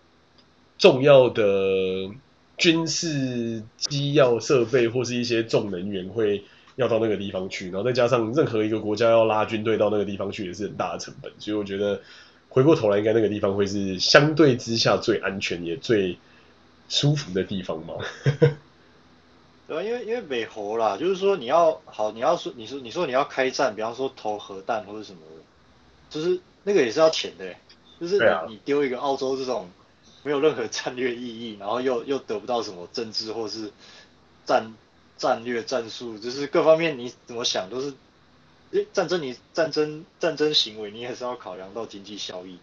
[0.77, 2.11] 重要的
[2.59, 6.45] 军事机要设备或是一些重能源会
[6.79, 12.01] 要到那个地方去，然后再加上任何一个国家要拉军队到那个地方去也是很大的成本，所以我觉得
[12.49, 16.17] 回过头来，应该那个地方会是相对之下最安全也最
[16.89, 17.95] 舒服的地方嘛。
[19.67, 25.43] 对啊，因为因为美猴啦，就是说你要好，你要说你说你说你要开战，比方说投核弹或者什么的，
[26.09, 27.55] 就是那个也是要钱的，
[28.01, 28.19] 就是
[28.49, 29.69] 你丢一个澳洲这种
[30.23, 33.73] 没有任何战略意义，然后又又得不到什么政治或是
[34.47, 34.73] 战
[35.19, 37.93] 战略战术，就是各方面你怎么想都是，
[38.71, 42.59] 诶战争你战争战争行为你也是要考量到经济效益，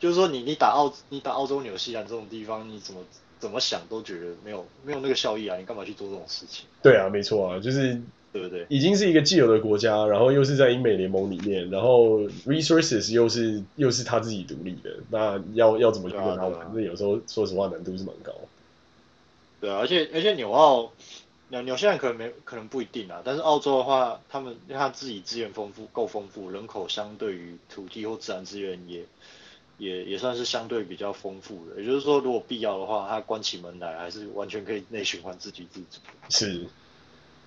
[0.00, 3.00] 就是说你你打澳你打澳洲纽西兰这种地方你怎么？
[3.42, 5.56] 怎么想都觉得没有没有那个效益啊！
[5.56, 6.64] 你干嘛去做这种事情？
[6.80, 8.00] 对啊，没错啊，就是
[8.32, 8.64] 对不对？
[8.68, 16.70] 已经是一个既有的国家，然后又是在英美联盟里面，然后 resources 又是又是他自己独立的，那要要怎么去跟他玩？
[16.72, 18.32] 那、啊、有时候说实话难度是蛮高。
[19.60, 20.92] 对啊，而且而且纽澳
[21.52, 29.04] 纽纽西兰可能没可能不一定啊，但是澳洲的话，他们因为他自己资源丰富够丰富，人口相对于土地或自然资源也。
[29.78, 35.98] 也也算是相对比较丰富的，也就是说，如果必要的话，他关起门来还是完全可以内循环自给自足。
[36.28, 36.60] 是，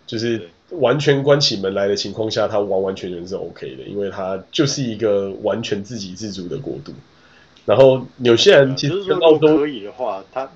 [0.05, 6.91] 就是完全关起门来的情况下，他完完全全是 OK 的，因为他就是一个完全自给自足的国度。
[7.63, 10.51] 然后纽西兰其实跟澳洲可以的话，他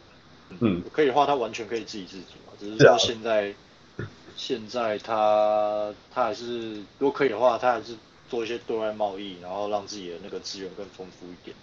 [0.59, 2.38] 嗯可以的话，他完全可以自给自足嘛。
[2.59, 3.53] 只是说现在、
[3.97, 4.05] 啊、
[4.35, 7.95] 现在他他还是如果可以的话，他还是
[8.29, 11.55] 做一些对外贸易，然后让自己的那个资源更丰富一点。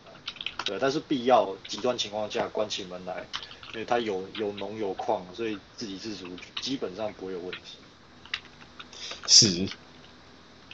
[0.65, 3.25] 对，但是必要极端情况下关起门来，
[3.73, 6.27] 因为他有有农有矿，所以自给自足
[6.61, 7.79] 基本上不会有问题。
[9.29, 9.69] 是，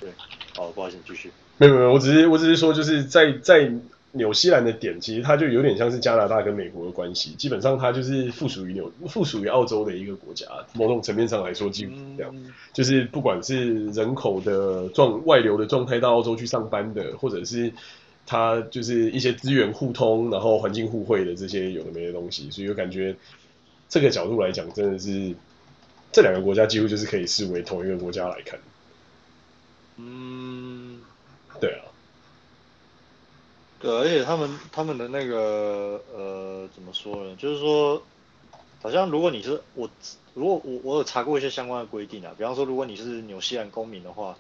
[0.01, 0.11] 对，
[0.57, 1.31] 好，不好意思，继续。
[1.59, 3.71] 没有没有，我只是我只是说，就是在在
[4.13, 17.73] 纽西兰的点，其实它就有点像是加拿大跟美国的关系，基本上它就是附属于纽附属于澳洲的一个国家，某种层面上来说，基本上这样，嗯、就是不管是人口的状外流的状态到澳洲去上班的，或者是。
[18.25, 23.15] 它就是一些资源互通，然后环境互惠的这些有的没的东西，所以我感觉
[23.89, 25.35] 这个角度来讲，真的是
[26.13, 28.57] 这两个国家几乎就是可以视为同一个国家来看。
[29.97, 30.92] 嗯，
[33.83, 37.37] 对，而且他们他们的那个呃，怎么说呢？
[37.37, 38.03] 就是说，
[38.81, 39.91] 好像如果你是我，
[40.33, 44.37] 如果我我有查过一些相关的规定啊，比方说，如果你是纽西兰公民的话。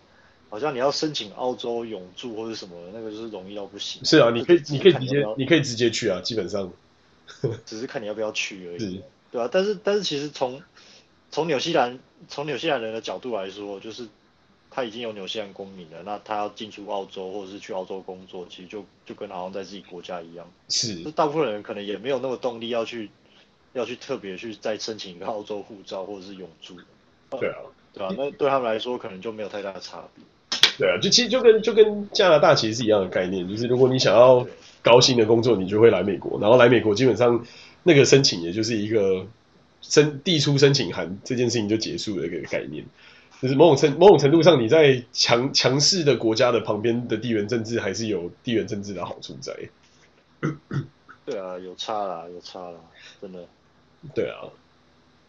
[0.53, 4.05] 好像你要申请澳洲永住或者什么的，那个就是容易到不行。
[4.05, 6.70] 是啊，你可以，你可以直接，你可以直接去啊，基本上。
[7.64, 9.03] 只是看你要不要去而已。
[9.30, 10.61] 对啊，但是但是其实从
[11.30, 14.07] 从纽西兰从纽西兰人的角度来说，就是
[14.74, 20.50] 他已经有纽西兰公民了，那他要进出澳洲或者是去澳洲工作，其实就就跟好像在自己国家一样。
[20.68, 20.96] 是。
[21.12, 23.10] 大部分人可能也没有那么动力要去
[23.74, 26.76] 要去特别去再申请一个澳洲护照或者是永住。
[27.38, 27.56] 对啊。
[27.94, 30.24] 对啊，那对他们来说可能就没有太大的差别。
[30.78, 34.46] 对啊，就其实就跟就跟加拿大其实是一样的概念，就是如果你想要
[34.80, 37.44] 高薪的工作，你就会来美国，然后来美国基本上
[37.82, 39.26] 那个申请也就是一个
[39.82, 42.82] 申递出申请函这件事情就结束的一个概念，
[43.43, 49.53] 就是某种程某种程度上你在强强势的国家的旁边的地缘政治还是有地缘政治的好处在。
[51.26, 52.78] 对啊，有差啦，有差啦，
[53.20, 53.45] 真的。
[54.14, 54.47] 对啊，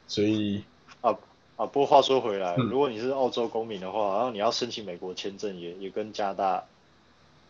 [0.07, 0.63] 所以
[1.01, 1.17] 啊
[1.55, 6.63] 啊，不过话说回来，嗯、如果你是澳洲公民的话，然后你要申请美国签证也，也也跟加拿大，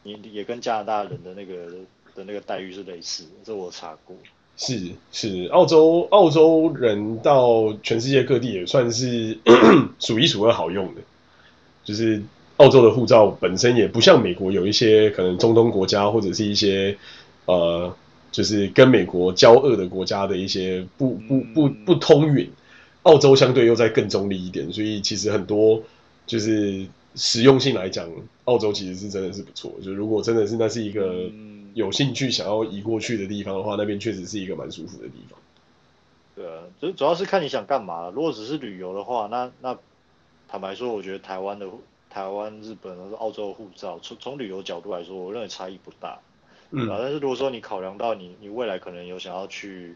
[0.04, 1.72] 你也跟加拿大人的那个
[2.16, 4.16] 的那个待遇是类似的，这我查过。
[4.58, 9.38] 是是，澳洲澳洲人到全世界各地也算是
[10.00, 11.02] 数一数二好用的，
[11.84, 12.22] 就是
[12.58, 16.98] 澳洲的护照本身也不像美国有一些可能中东国家或者是一些
[17.46, 17.94] 呃。
[18.34, 22.50] 就是跟美国交恶的国家的一些不不不不通允，
[23.04, 25.80] 澳洲相对又在更中立一点，所以其实很多
[26.26, 26.84] 就是
[27.14, 28.10] 实用性来讲，
[28.46, 29.72] 澳洲其实是真的是不错。
[29.84, 31.30] 就如果真的是那是一个
[31.74, 35.40] 有兴趣想要移过去的地方的话，那边确实是一个蛮舒服的地方。
[36.36, 38.12] 对啊，主主要是看你想干嘛。
[38.14, 39.78] 如果只是旅游的话，那那
[40.48, 41.68] 坦白说，我觉得台湾的
[42.10, 46.20] 台湾、日本或者澳洲的护照，从从旅游角度来说，我认为差异不大。
[46.72, 49.96] 嗯，啊但是如果说你考量到你你未来可能有想要去，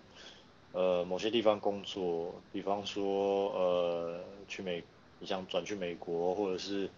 [0.73, 4.83] 呃某些地方工作，比方说呃去美，
[5.19, 6.89] 你想转去美国或者是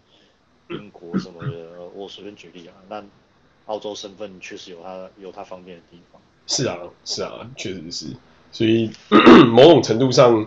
[0.68, 3.02] 英国什么的，我随便举例啊，那
[3.70, 6.20] 澳洲身份确实有它有它方便的地方。
[6.46, 8.06] 是啊，是啊，确实是。
[8.52, 8.90] 所以
[9.52, 10.46] 某种程度上，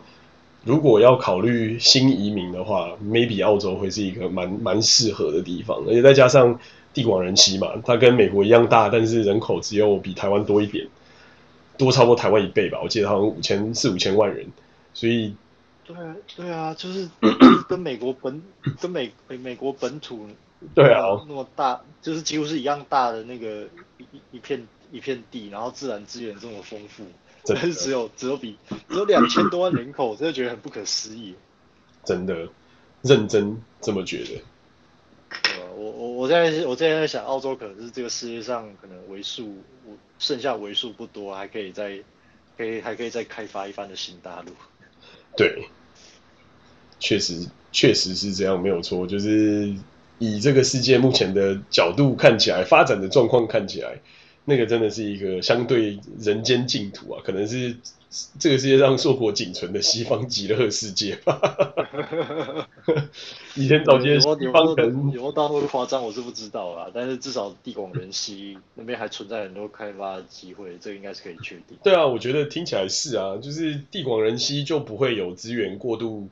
[0.65, 6.59] 如果要考虑新移民的话，maybe 澳洲会是一个蛮蛮适合的地方，而且再加上。
[6.93, 10.87] 地广人稀嘛，它跟美国一样大，但是人口只有比台湾多一点，
[11.75, 12.79] 多超过台湾一倍吧。
[12.83, 14.45] 我记得好像五千四五千万人，
[14.93, 15.33] 所以
[15.83, 17.09] 对啊对啊，就是
[17.67, 18.43] 跟美国本
[18.79, 20.27] 跟美美美国本土
[20.73, 27.05] 对啊那么大，就是几乎是一样大的那个一一片一片地，然后自然资源这么丰富，
[27.45, 28.57] 但是只有只有比
[28.89, 31.35] 只有两千多万人口，真的觉得很不可思议。
[32.03, 32.47] 真的
[33.01, 34.41] 认真这么觉得。
[35.75, 39.57] 我我我现在我现在在想，澳洲可能是这个世界上可能为数
[40.19, 41.99] 剩下为数不多，还可以再
[42.55, 44.51] 可以还可以再开发一番的新大陆。
[45.35, 45.67] 对，
[46.99, 49.07] 确实确实是这样，没有错。
[49.07, 49.73] 就是
[50.19, 53.99] 以这个世界目前的角度看起来，发展的状况看起来，
[54.45, 57.77] 那个真的是一个相对人间净土啊，可能是。
[58.37, 61.41] 这个世界上硕果仅存的西方极乐世界吧。
[63.57, 66.91] 以前早些西方可能有没有到那么夸张，我是不知道啦。
[66.93, 71.75] 但是至少地广人稀，那边还存在很多开发的机会，这个应该是可以确定。
[71.81, 76.27] 对啊，我觉得听起来是啊，就是地广人稀就不会有资源过度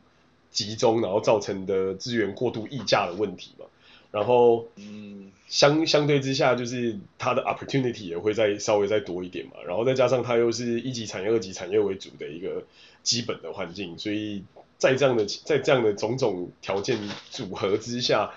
[0.52, 3.66] 集中，然后造成的资源过度溢价的问题嘛。
[4.12, 9.54] 然后，嗯，相相对之下，就是它的 opportunity 也会再稍微再多一点嘛。
[9.66, 12.62] 然后再加上它又是一级产业、二级产业为主的一个
[13.04, 14.44] 基本的环境，所以
[14.78, 17.00] 在这样的在这样的种种条件
[17.30, 18.32] 组合之下，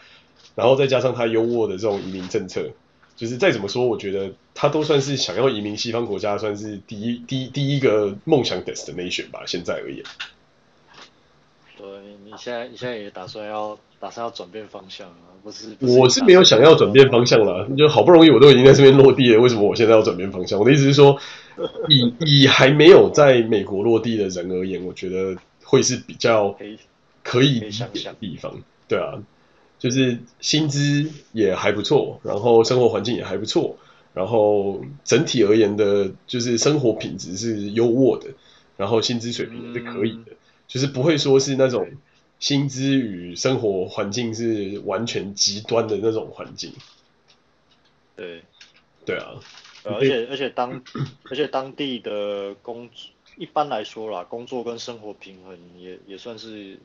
[0.55, 2.71] 然后再加上它优渥的这种移民政策，
[3.17, 9.43] 就是再怎么说，我觉得它都算是想要移民西方国家，算是第一第一第一个梦想 destination 吧。
[9.45, 10.05] 现在而言。
[12.37, 15.33] 现在你现在也打算要打算要转变方向啊？
[15.43, 20.59] 不是，不是我是没有想要转变方向了，就好不容易我都已经在这边落地了，为什么我现在要转变方向？
[20.59, 21.19] 我的意思是说，
[21.89, 26.57] 以以还没有在美国落地的人而言，我觉得会是比较
[27.23, 28.55] 可以理解的地方。
[28.89, 29.23] 对啊，
[29.79, 33.77] 就是薪资也还不错，然后生活环境也还不错，
[34.15, 38.29] 然后整体而言的，就是生活品质是优渥的，
[38.79, 41.87] 然后薪资水平也是可以的，嗯、就是不会说是那种。
[42.45, 46.71] 薪资与生活环境是完全极端的那种环境。
[48.15, 48.43] 对，
[49.07, 49.41] 对啊，
[49.85, 50.83] 而且而且当
[51.31, 52.91] 而且当地的工
[53.39, 56.79] 一般来说啦，工作跟生活平衡也也算是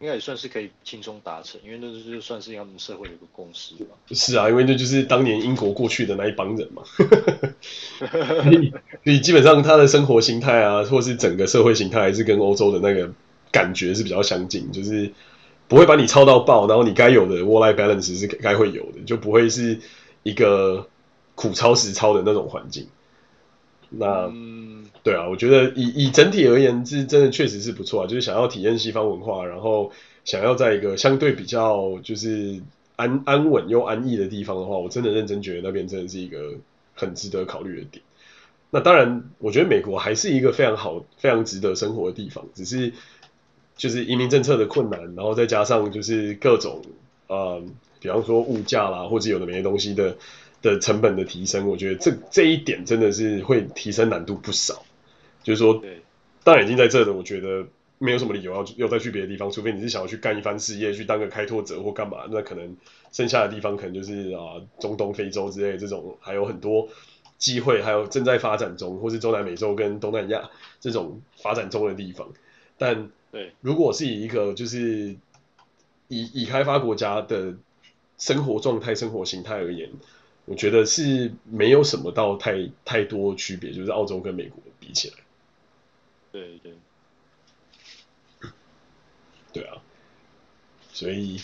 [0.00, 3.94] 应该也算是可以轻松达成，因为那就算是他们社会的一个共识吧。
[4.12, 6.82] 是啊，因为那就是当年英国过去的那一帮人嘛。
[8.50, 13.12] 你你基本上他的生活形态啊，或是整个社会形态，还是跟欧洲的那个。
[13.52, 15.12] 感觉是比较相近，就是
[15.68, 19.78] 不会把你操到爆，然后你该有的 work-life balance 是该会有的，就不会是
[20.22, 20.88] 一个
[21.34, 22.88] 苦操实操的那种环境。
[23.90, 28.06] 那，嗯、对啊，我觉得以以整体而言，是真的确实是不错啊。
[28.06, 29.92] 就是想要体验西方文化，然后
[30.24, 32.60] 想要在一个相对比较就是
[32.96, 36.54] 安安稳又安逸的地方的话，我真的认真觉得那边真的是一个
[36.94, 38.02] 很值得考虑的点。
[38.70, 42.92] 那当然，我觉得美国还是一个非常好、非常值得生活的地方，只是。
[43.76, 46.82] 就是移民政策的困难，然后再加上就是各种
[47.26, 47.62] 呃，
[48.00, 50.16] 比方说物价啦，或者有的没的东西的
[50.60, 54.84] 的成本的提升，我觉得这这一点真的是会提升难度不少。
[55.42, 55.82] 就是说，
[56.44, 57.66] 当然已经在这的，我觉得
[57.98, 62.76] 没有什么理由要要再去别的地方，除非你是想要去干一番事业，去当个开拓者或干嘛，那可能
[63.10, 66.88] 剩下的地方可能就是啊中东、非洲之类的这种，还有很多
[67.38, 70.48] 机会，还有正在发展中，或是中南美洲跟东南亚
[70.80, 72.28] 这种发展中的地方。
[72.78, 75.16] 但对，如果是以一个就是
[76.08, 77.54] 以以开发国家的
[78.18, 79.90] 生活状态、生活形态而言，
[80.44, 85.14] 我觉得是没有什么到太太多区别，就是澳洲跟美国比起来。
[86.30, 86.72] 对对，
[89.52, 89.82] 对啊，
[90.92, 91.40] 所以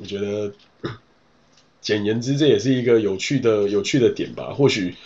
[0.00, 0.52] 我觉得，
[1.80, 4.52] 简言之，这也是一个有趣的有趣的点吧。
[4.54, 4.96] 或许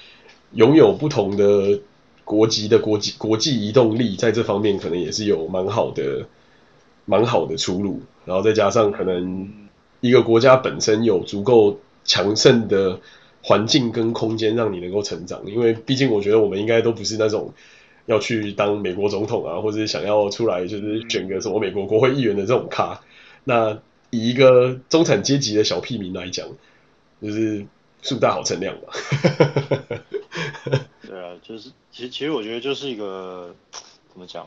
[0.53, 1.81] 拥有不同的
[2.27, 6.29] 国籍的国际国际移动力，在这方面可能也是有蛮好的
[7.07, 8.03] 蛮好的出路。
[8.27, 9.51] 然后再加上可能
[10.03, 13.01] 一个国家本身有足够强盛的
[13.43, 15.41] 环境跟空间，让你能够成长。
[15.47, 17.55] 因为毕竟我觉得我们应该都不是那种。
[18.09, 23.01] 要去当美国总统啊，或者是想要出来就是选个什么美国国会议员的这种咖，
[23.43, 26.47] 那以一个中产阶级的小屁民来讲，
[27.21, 27.67] 就是
[28.03, 28.83] 树大好乘凉嘛。
[31.07, 33.55] 对啊，就是其实其实我觉得就是一个
[34.11, 34.47] 怎么讲，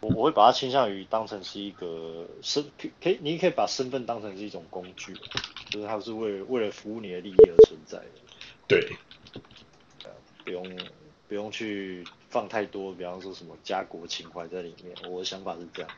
[0.00, 2.64] 我我会把它倾向于当成是一个身，
[3.02, 5.14] 可以你可以把身份当成是一种工具，
[5.70, 8.04] 就是它是为了为了服务你的利益而存在的。
[8.68, 8.96] 对，
[10.44, 10.64] 不用
[11.28, 12.04] 不用去。
[12.30, 15.90] 放太多，比方说什么家国情怀在里面，我的想法是这样。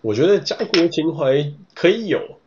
[0.00, 2.40] 我觉得家国情怀可以有，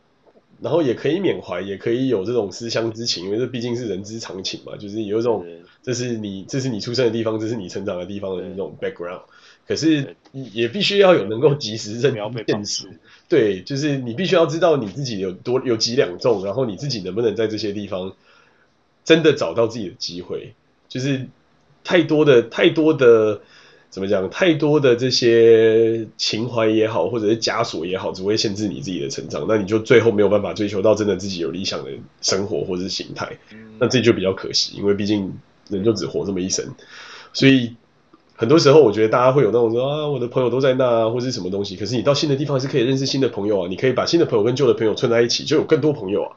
[0.60, 5.46] 然后也可以缅怀，也可以有这种思乡之情，因为这毕竟是人之常情嘛，就是有这种，
[5.82, 9.22] 这是你这是你出生的地方，这是你成长的地方的那种 background。
[9.66, 12.14] 可是也必须要有能够及时认
[12.46, 12.88] 现实，
[13.28, 18.14] 对，就是你必须要知道你自己有多有几两重，然后你自己能不能在这些地方
[19.04, 20.54] 真的找到自己的机会，
[20.88, 21.26] 就是。
[21.88, 23.40] 太多的太多的
[23.88, 24.28] 怎么讲？
[24.28, 29.46] 太多的这些情怀也好，或者是枷锁也好，只会限制你自己的成长。
[29.48, 33.38] 那你就最后没有办法追求到真的自己有理想的生活或者是形态。
[33.78, 35.32] 那这就比较可惜，因为毕竟
[35.70, 36.66] 人就只活这么一生。
[37.32, 37.74] 所以
[38.34, 41.74] 很多时候，我觉得大家会有那种说啊，我的朋友都在那，或是什么东西。
[41.74, 46.36] 可是你到新的地方是可以认识新的朋友啊，你可以把新的朋友跟旧的朋友串在一起，就有更多朋友啊。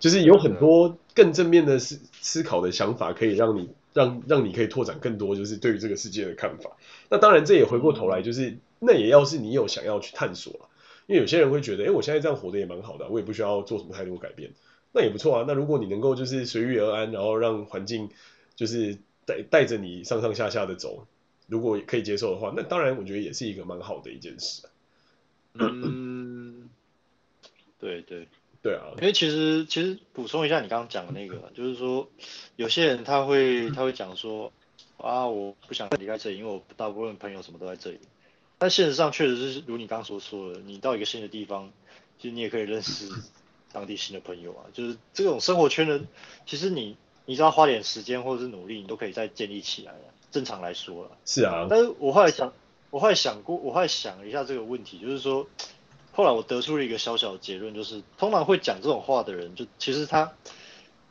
[0.00, 3.68] 就是有很多更正面的思思考的想法，可以让你。
[3.94, 6.76] 让让你可以拓展更多，就是对于这个世界的看法。
[7.08, 10.68] 那当然，这也回过头来，就是那也要是你有想要去探索了。
[11.06, 14.50] 因为有些人会觉得，哎，我现在这样活得也蛮好的，我也不需要做什么太多改变，
[14.92, 15.44] 那也不错啊。
[15.46, 18.08] 那如果你能够就是随遇而安，然后让环境
[18.56, 21.06] 就是带带着你上上下下的走，
[21.46, 24.66] 如果可以接受的话，那当然我觉得也是一个蛮好的一件事。
[25.52, 26.68] 嗯，
[27.78, 28.26] 对对。
[28.64, 32.08] 对啊，因为其实其实补充一下你刚刚讲的那个， 就是说
[32.56, 34.50] 有些人他会他会讲说
[34.96, 37.98] 啊，我不想离开这里，因为我大部分朋友什么都在这里。
[38.56, 41.70] 但现实上确实是如你刚刚所说的，你到一个新的地方，
[42.18, 43.06] 其实你也可以认识
[43.70, 44.64] 当地新的朋友啊。
[44.72, 46.00] 就是这种生活圈的，
[46.46, 46.96] 其实你
[47.26, 49.98] 你只要花点时间或者是努力，你都可以再建立起来了。
[50.30, 51.66] 正常来说了，是啊。
[51.68, 52.50] 但是我后来想，
[52.88, 55.46] 我后来想过，我后来想了一下这个问题，就是说。
[56.14, 60.32] 后来我得出了一个小小的结论，就是通常会讲这种话的人，就其实他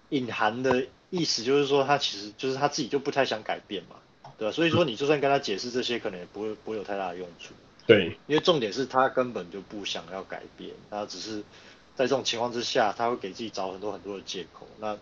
[0.10, 3.98] 隐含的意思就是说，他其实就是他自己就不太想改变嘛，
[4.38, 4.52] 对吧？
[4.54, 7.54] 所以说你就算跟他解释这些，可能也不会不会有太大的用处。
[7.86, 11.44] 对，因为重点是他根本就不想要改变，他只是
[11.96, 14.66] 在这种情况之下，他会给自己找很多很多的借口。
[14.80, 14.98] 那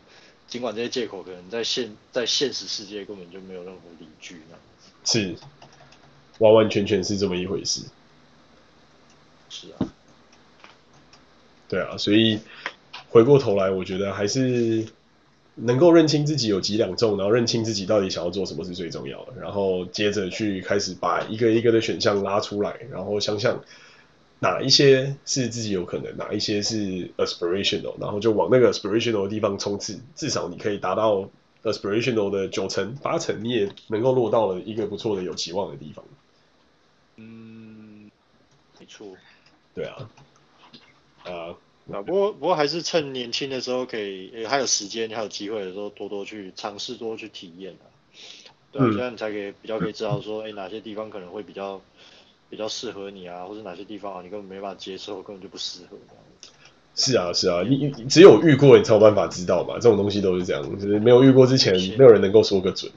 [0.48, 4.58] 尽管这些借口可能在现在现实世界根本就没有任何理据，那
[5.06, 5.36] 是
[6.40, 7.84] 完完全全是这么一回事。
[9.54, 9.92] 是啊，
[11.68, 12.40] 对啊，所以
[13.10, 14.86] 回过头来，我觉得还是
[15.56, 23.62] 能够认清自己有几两重，然后认清自己到底想要做什么是最重要的，然后接着去开始把一个一个的选项拉出来，然后想想
[24.40, 31.30] 哪一些是自己有可能，哪一些是 aspirational，然后就往那个 aspirational 的地方冲刺，至少你可以达到
[31.64, 36.06] aspirational 的九成八成，你也能够落到了一个不错的有期望的地方。
[37.18, 38.10] 嗯，
[38.80, 39.16] 没错。
[39.74, 40.10] 对啊，
[41.24, 41.56] 啊，
[41.92, 47.86] 啊，不过不过还是趁年轻的时候，可以还有时间，还有机会的时候，多多去尝试，多去体验啊。
[48.72, 51.82] 对啊，这样、嗯、你才可以比较可以知道说，哎，哪些地方可能会比较
[52.50, 55.98] 比较适合你啊，或者哪些地方啊，你根本没办法接受，根本就不适合。
[56.94, 59.76] 是啊，是啊，你只有遇过，你才有办法知道嘛。
[59.76, 62.92] 这种东西都是这样，就是没有遇过之前，没有人能够说个准。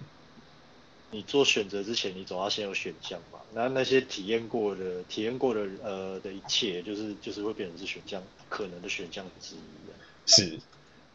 [1.14, 3.38] 你做选择之前，你总要先有选项嘛。
[3.54, 9.58] 那那些体验过的、体验过的呃的一切，就是就是会变成是选项可能的选项之一。
[10.26, 10.58] 是，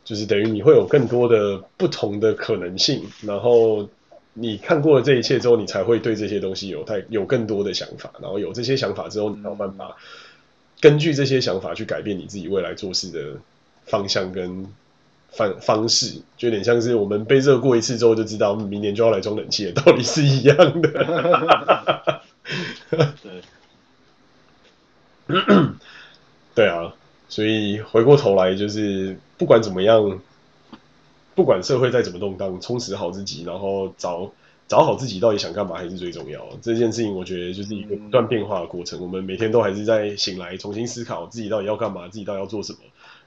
[0.05, 3.89] 就是等于你会有更多的不同的可能性，然后
[4.33, 9.97] 你看过了这一切之后，你才会对这些东西有太有更多的想法，然后有这些想法之后，你才有办法
[10.79, 13.41] 根据这些想法去改变你自己未来做事的
[13.85, 14.65] 方向跟
[15.32, 22.21] 方方式，就有点像是我们被热过一次之后就知道明年就要来装冷气的道理是一样的。
[23.21, 23.41] 对，
[26.55, 26.93] 对啊，
[27.27, 30.19] 所以回过头来就是不管怎么样。
[31.36, 34.30] 不管社会再怎么动荡，充实好自己，然后找
[34.67, 36.45] 找好自己到底想干嘛，还是最重要。
[36.61, 38.99] 这件事情，我觉得就是一个不断变化的过程。
[38.99, 42.80] 嗯、我们每天都还是在醒来，重新思考自己到底要干嘛，自己到底要做什么，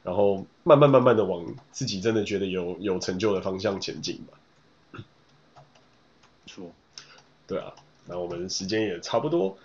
[0.03, 5.03] 然后慢慢慢慢的往自己真的觉得有有成就的方向前进吧。
[6.46, 6.70] 错，
[7.46, 7.72] 对啊，
[8.07, 9.57] 那我们时间也差不多。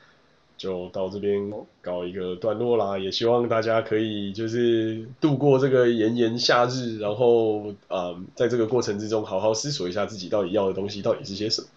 [0.58, 11.68] 就到这边搞一个段落啦，也希望大家可以就是度过这个炎炎夏日，然后嗯，在这个过程之中好好思索一下自己到底要的东西到底是些什么。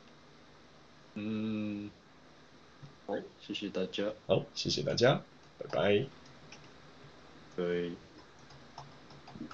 [1.16, 1.90] 嗯，
[3.06, 3.14] 好，
[3.46, 4.04] 谢谢大家。
[4.26, 5.20] 好，谢谢大家，
[5.58, 6.04] 拜拜。
[7.54, 7.92] 对。